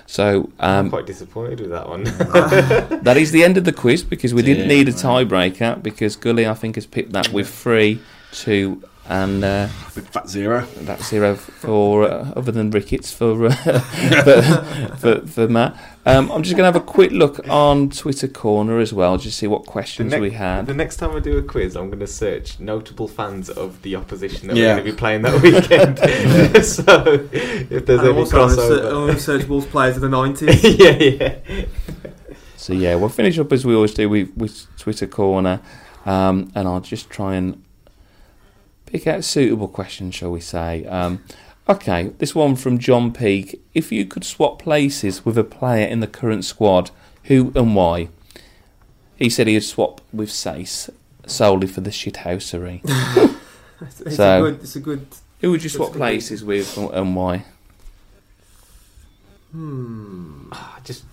[0.08, 2.04] So I'm um, quite disappointed with that one.
[3.04, 5.00] that is the end of the quiz because we didn't Dear need a man.
[5.28, 10.28] tiebreaker because Gully I think has picked that with three, two, and uh, big fat
[10.28, 10.66] zero.
[10.82, 13.52] that's zero for uh, other than Ricketts for uh,
[14.24, 15.78] for, for for Matt.
[16.08, 19.40] Um, I'm just going to have a quick look on Twitter corner as well, just
[19.40, 20.68] see what questions The we had.
[20.68, 23.96] The next time I do a quiz, I'm going to search notable fans of the
[23.96, 24.76] opposition that Yeah.
[24.76, 25.98] we're going to be playing that weekend.
[26.66, 28.84] so if there's And any also, I'm crossover.
[28.92, 30.78] only search Wolves players of the 90s.
[30.78, 31.66] yeah, yeah.
[32.56, 35.60] So yeah, we'll finish up as we always do with, with Twitter corner,
[36.06, 37.64] um, and I'll just try and
[38.96, 40.86] pick out a suitable question, shall we say?
[40.86, 41.22] Um,
[41.68, 43.62] okay, this one from John Peake.
[43.74, 46.92] If you could swap places with a player in the current squad,
[47.26, 48.08] who and why?
[49.18, 50.90] He said he'd swap with Saïss
[51.28, 52.82] solely for the shithousery.
[53.82, 54.62] It's, it's So- a good.
[54.62, 55.06] It's a good.
[55.42, 57.44] who would you swap That's a good- places with and- and why?
[59.52, 60.48] Hmm.
[60.54, 61.04] Ah, just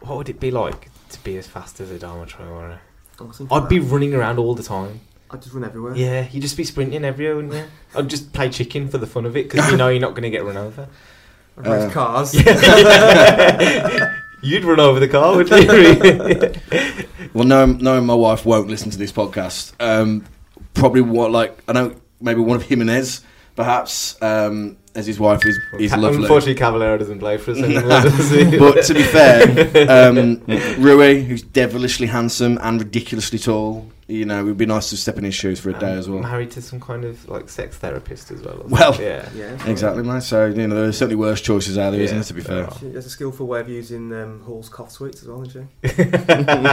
[0.00, 2.78] what would it be like to be as fast as Adama Traore?
[3.50, 5.00] I'd be running around all the time.
[5.32, 5.94] I'd just run everywhere.
[5.96, 7.64] Yeah, you'd just be sprinting everywhere, wouldn't you?
[7.98, 10.22] I'd just play chicken for the fun of it because you know you're not going
[10.24, 10.88] to get run over.
[11.58, 12.34] I'd race Uh, cars.
[14.44, 17.04] You'd run over the car, wouldn't you?
[17.32, 20.26] Well, knowing, knowing my wife won't listen to this podcast, um,
[20.74, 23.22] probably what like I know maybe one of Jimenez,
[23.56, 26.18] perhaps, um, as his wife is is lovely.
[26.22, 28.58] Unfortunately, Cavaleiro doesn't play for us anymore, does he?
[28.58, 30.42] but to be fair, um,
[30.78, 35.16] Rui, who's devilishly handsome and ridiculously tall, you know, it would be nice to step
[35.16, 36.20] in his shoes for a day as well.
[36.20, 38.62] Married to some kind of like sex therapist as well.
[38.68, 39.26] Well, yeah.
[39.34, 40.22] Yeah, Exactly, mate.
[40.24, 42.22] So you know, there's certainly worse choices out there, Yeah, not there?
[42.24, 42.64] To be fair.
[42.66, 42.78] are.
[42.78, 46.02] She has a skillful way of using um, Hall's cough sweets as well, isn't she?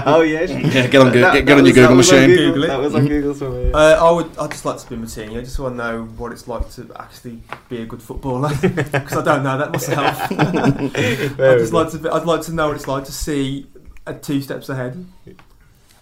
[0.06, 0.42] oh yeah.
[0.42, 2.20] Yeah, get on, Go- That- get, that get on your was- that Google was on
[2.20, 2.30] machine.
[2.36, 2.68] Google, Google it.
[2.68, 3.76] That was on Google somewhere.
[3.76, 4.38] Uh, I would.
[4.38, 5.38] I'd just like to be Martini.
[5.38, 7.40] I just want to know what it's like to actually
[7.70, 10.18] be a good footballer because I don't know that myself.
[11.38, 12.12] Fair I'd just like to.
[12.12, 13.68] I'd like to know what it's like to see
[14.08, 15.06] uh, two steps ahead.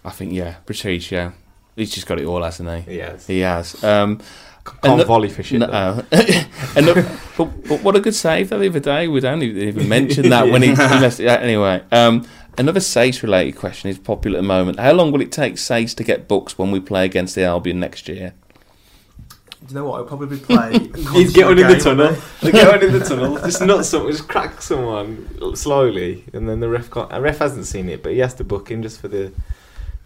[0.04, 1.34] I think yeah, Patricio.
[1.76, 2.96] He's just got it all, hasn't he?
[2.96, 3.26] Yes.
[3.26, 3.84] He has.
[3.84, 4.20] Um,
[4.82, 5.60] Can't the- volley for shit.
[5.60, 5.68] though.
[5.68, 6.02] no.
[6.10, 9.06] and the, but, but what a good save that the other day.
[9.06, 11.42] We don't even mention that when he, he messed it out.
[11.42, 14.80] Anyway, um, another Saïss related question is popular at the moment.
[14.80, 17.78] How long will it take Saïss to get books when we play against the Albion
[17.78, 18.32] next year?
[19.68, 19.98] Do you know what?
[19.98, 20.78] I'll probably play.
[21.12, 22.16] He's get one in the tunnel.
[22.42, 23.36] won't get one in the tunnel.
[23.36, 24.12] Just not someone.
[24.12, 26.90] Just crack someone slowly, and then the ref.
[26.90, 29.30] Can't, a ref hasn't seen it, but he has to book him just for the,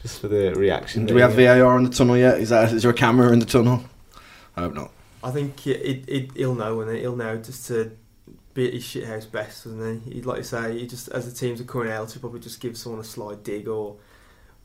[0.01, 1.07] just for the reaction.
[1.07, 2.41] Do we have VAR in the tunnel yet?
[2.41, 3.85] Is that is there a camera in the tunnel?
[4.57, 4.91] I hope not.
[5.23, 7.97] I think it, it, it, he'll know, and he'll know just to
[8.55, 10.15] be at his shithouse best, doesn't he?
[10.15, 12.61] He'd like to say, he just as the teams are coming out, he'll probably just
[12.61, 13.95] give someone a slide dig, or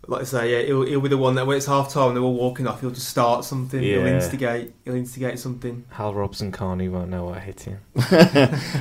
[0.05, 2.15] like I say, yeah, he'll, he'll be the one that when it's half time, and
[2.17, 5.83] they're all walking off, he'll just start something, he'll instigate, he'll instigate something.
[5.89, 7.79] Hal Robson-Kanu won't know what hit him.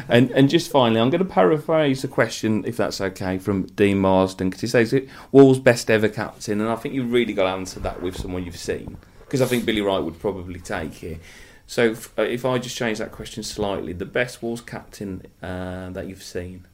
[0.09, 3.99] and and just finally, I'm going to paraphrase a question, if that's okay, from Dean
[3.99, 7.45] Marsden because he says it Wall's best ever captain, and I think you've really got
[7.45, 11.03] to answer that with someone you've seen because I think Billy Wright would probably take
[11.03, 11.19] it.
[11.67, 15.91] So if, uh, if I just change that question slightly, the best Wolves captain uh,
[15.91, 16.65] that you've seen.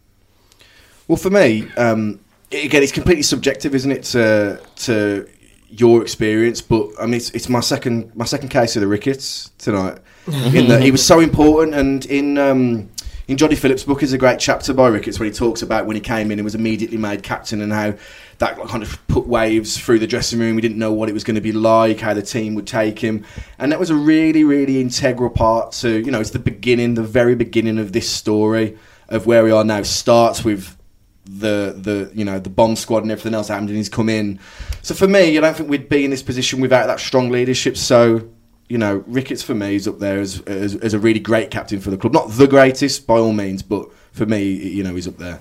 [1.09, 2.18] Well, for me, um, it-
[2.53, 5.29] again, it's completely subjective, isn't it, to to
[5.69, 6.61] your experience?
[6.61, 9.99] But I mean, it's, it's my second my second case of the rickets tonight.
[10.27, 12.91] in that he was so important, and in um,
[13.27, 15.97] in Johnny Phillips' book is a great chapter by Ricketts where he talks about when
[15.97, 17.95] he came in and was immediately made captain and how
[18.39, 20.55] that kind of put waves through the dressing room.
[20.55, 22.99] We didn't know what it was going to be like, how the team would take
[22.99, 23.25] him,
[23.59, 27.03] and that was a really, really integral part to you know it's the beginning, the
[27.03, 28.79] very beginning of this story
[29.09, 29.83] of where we are now.
[29.83, 30.77] Starts with
[31.25, 34.09] the the you know the bomb squad and everything else that happened and he's come
[34.09, 34.39] in.
[34.83, 37.77] So for me, I don't think we'd be in this position without that strong leadership.
[37.77, 38.29] So
[38.68, 41.79] you know, Ricketts for me is up there as, as as a really great captain
[41.81, 42.12] for the club.
[42.12, 45.41] Not the greatest by all means, but for me, you know, he's up there.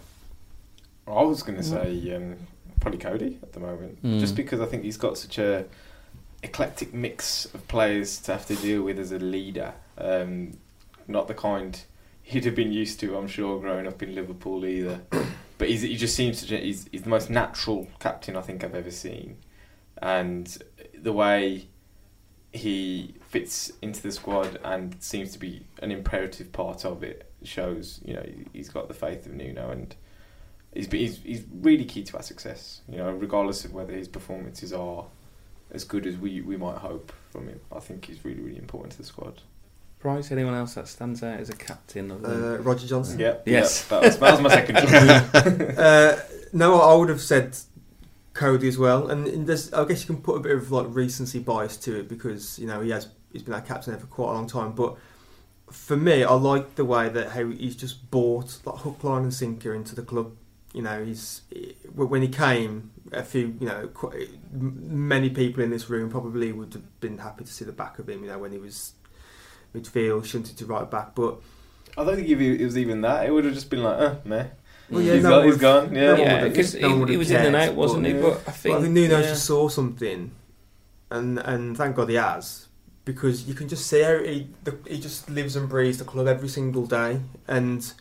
[1.07, 2.36] I was going to say um,
[2.79, 4.19] probably Coady at the moment, Mm.
[4.19, 5.65] just because I think he's got such a
[6.43, 9.73] eclectic mix of players to have to deal with as a leader.
[9.97, 10.57] Um,
[11.07, 11.82] not the kind
[12.23, 15.01] he'd have been used to, I'm sure, growing up in Liverpool either.
[15.62, 18.74] But he's, he just seems to he's, he's the most natural captain I think I've
[18.74, 19.38] ever seen,
[20.01, 20.57] and
[20.95, 21.68] the way
[22.51, 28.01] he fits into the squad and seems to be an imperative part of it shows
[28.03, 29.95] you know he's got the faith of Nuno and
[30.74, 32.82] he's, he's, he's really key to our success.
[32.89, 35.05] You know, regardless of whether his performances are
[35.70, 37.59] as good as we, we might hope from him.
[37.72, 39.43] I think he's really really important to the squad.
[40.01, 42.09] Bryce, anyone else that stands out as a captain?
[42.11, 42.55] Of the...
[42.55, 43.19] Uh, Roger Johnson.
[43.19, 43.85] Yeah, Yes.
[43.89, 45.77] yeah, that, was, that was my second choice.
[45.77, 46.23] uh,
[46.53, 47.55] no, I would have said
[48.33, 50.87] Coady as well, and in this, I guess you can put a bit of like
[50.89, 54.07] recency bias to it because you know he has he's been our captain there for
[54.07, 54.71] quite a long time.
[54.71, 54.97] But
[55.69, 59.33] for me, I like the way that how he's just bought like hook, line, and
[59.33, 60.35] sinker into the club.
[60.73, 61.41] You know, he's
[61.93, 66.73] when he came, a few you know, quite, many people in this room probably would
[66.73, 68.23] have been happy to see the back of him.
[68.23, 68.93] You know, when he was
[69.76, 71.38] midfield, shunted to right back, but
[71.97, 74.15] I don't think if it was even that, it would have just been like, uh,
[74.26, 74.45] meh.
[74.89, 75.95] Well, yeah, he's, no got, one he's would- gone.
[75.95, 78.05] Yeah, no yeah, because no he, would he have was in and cared, out, wasn't
[78.07, 78.13] he?
[78.13, 79.28] but- But I But think, I think Nuno yeah.
[79.28, 80.32] just saw something,
[81.09, 82.67] and and thank God he has,
[83.05, 86.28] because you can just see how he the, he just lives and breathes the club
[86.28, 87.93] every single day, and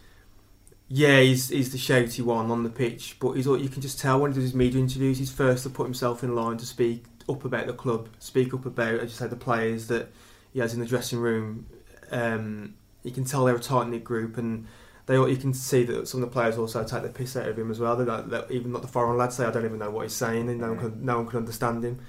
[0.89, 4.01] yeah, he's he's the shouty one on the pitch, but he's all you can just
[4.01, 6.67] tell when he does his media interviews, he's first to put himself in line to
[6.67, 10.11] speak up about the club, speak up about, as you said, the players that
[10.53, 11.67] he has in the dressing room.
[12.11, 14.67] Um, you can tell they're a tight knit group, and
[15.07, 17.49] they all, you can see that some of the players also take the piss out
[17.49, 17.97] of him as well.
[17.97, 20.49] They're that even not the foreign lads say, I don't even know what he's saying,
[20.49, 22.01] and no one can, no one can understand him.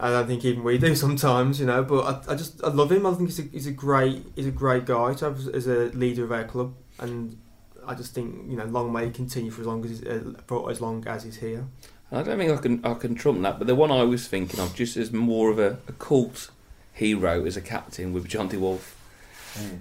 [0.00, 1.82] And I think even we do sometimes, you know.
[1.84, 3.06] But I, I just I love him.
[3.06, 5.66] I think he's a, he's a great he's a great guy to have as- as
[5.66, 7.36] a leader of our club, and
[7.86, 10.32] I just think you know long may he continue for as long as he's, uh,
[10.46, 11.66] for as long as he's here.
[12.10, 14.58] I don't think I can I can trump that, but the one I was thinking
[14.60, 16.50] of just as more of a, a cult
[16.92, 18.96] hero as a captain with John de Wolf.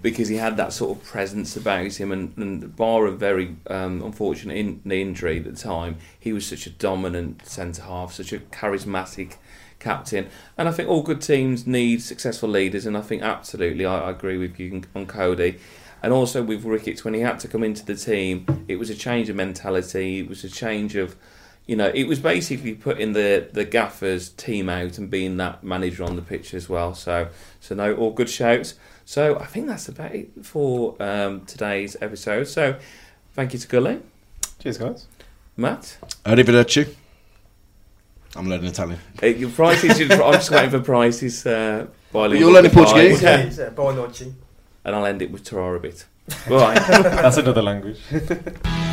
[0.01, 4.01] because he had that sort of presence about him, and, and bar a very um,
[4.01, 8.39] unfortunate in, injury at the time, he was such a dominant centre half, such a
[8.39, 9.35] charismatic
[9.79, 10.27] captain.
[10.57, 14.09] And I think all good teams need successful leaders, and I think absolutely I, I
[14.11, 15.59] agree with you on Coady.
[16.03, 18.95] And also with Ricketts, when he had to come into the team, it was a
[18.95, 20.19] change of mentality.
[20.19, 21.15] It was a change of,
[21.65, 26.03] you know, it was basically putting the the gaffers team out and being that manager
[26.03, 26.93] on the pitch as well.
[26.95, 28.75] So, so no, all good shouts.
[29.05, 32.45] So I think that's about it for um, today's episode.
[32.45, 32.77] So,
[33.33, 34.01] thank you to Gully,
[34.59, 35.07] Cheers, guys.
[35.57, 35.97] Matt.
[36.23, 36.93] Arrivederci.
[38.35, 38.99] I'm learning Italian.
[39.21, 41.45] Uh, your prices, I'm just waiting for prices.
[41.45, 42.91] Uh, bilingual You're learning goodbye.
[42.91, 43.21] Portuguese?
[43.21, 43.37] Yeah.
[43.37, 44.33] It's, Buonanotte.
[44.85, 46.05] And I'll end it with Torara bit.
[46.49, 46.75] Right.
[46.87, 47.99] That's another language.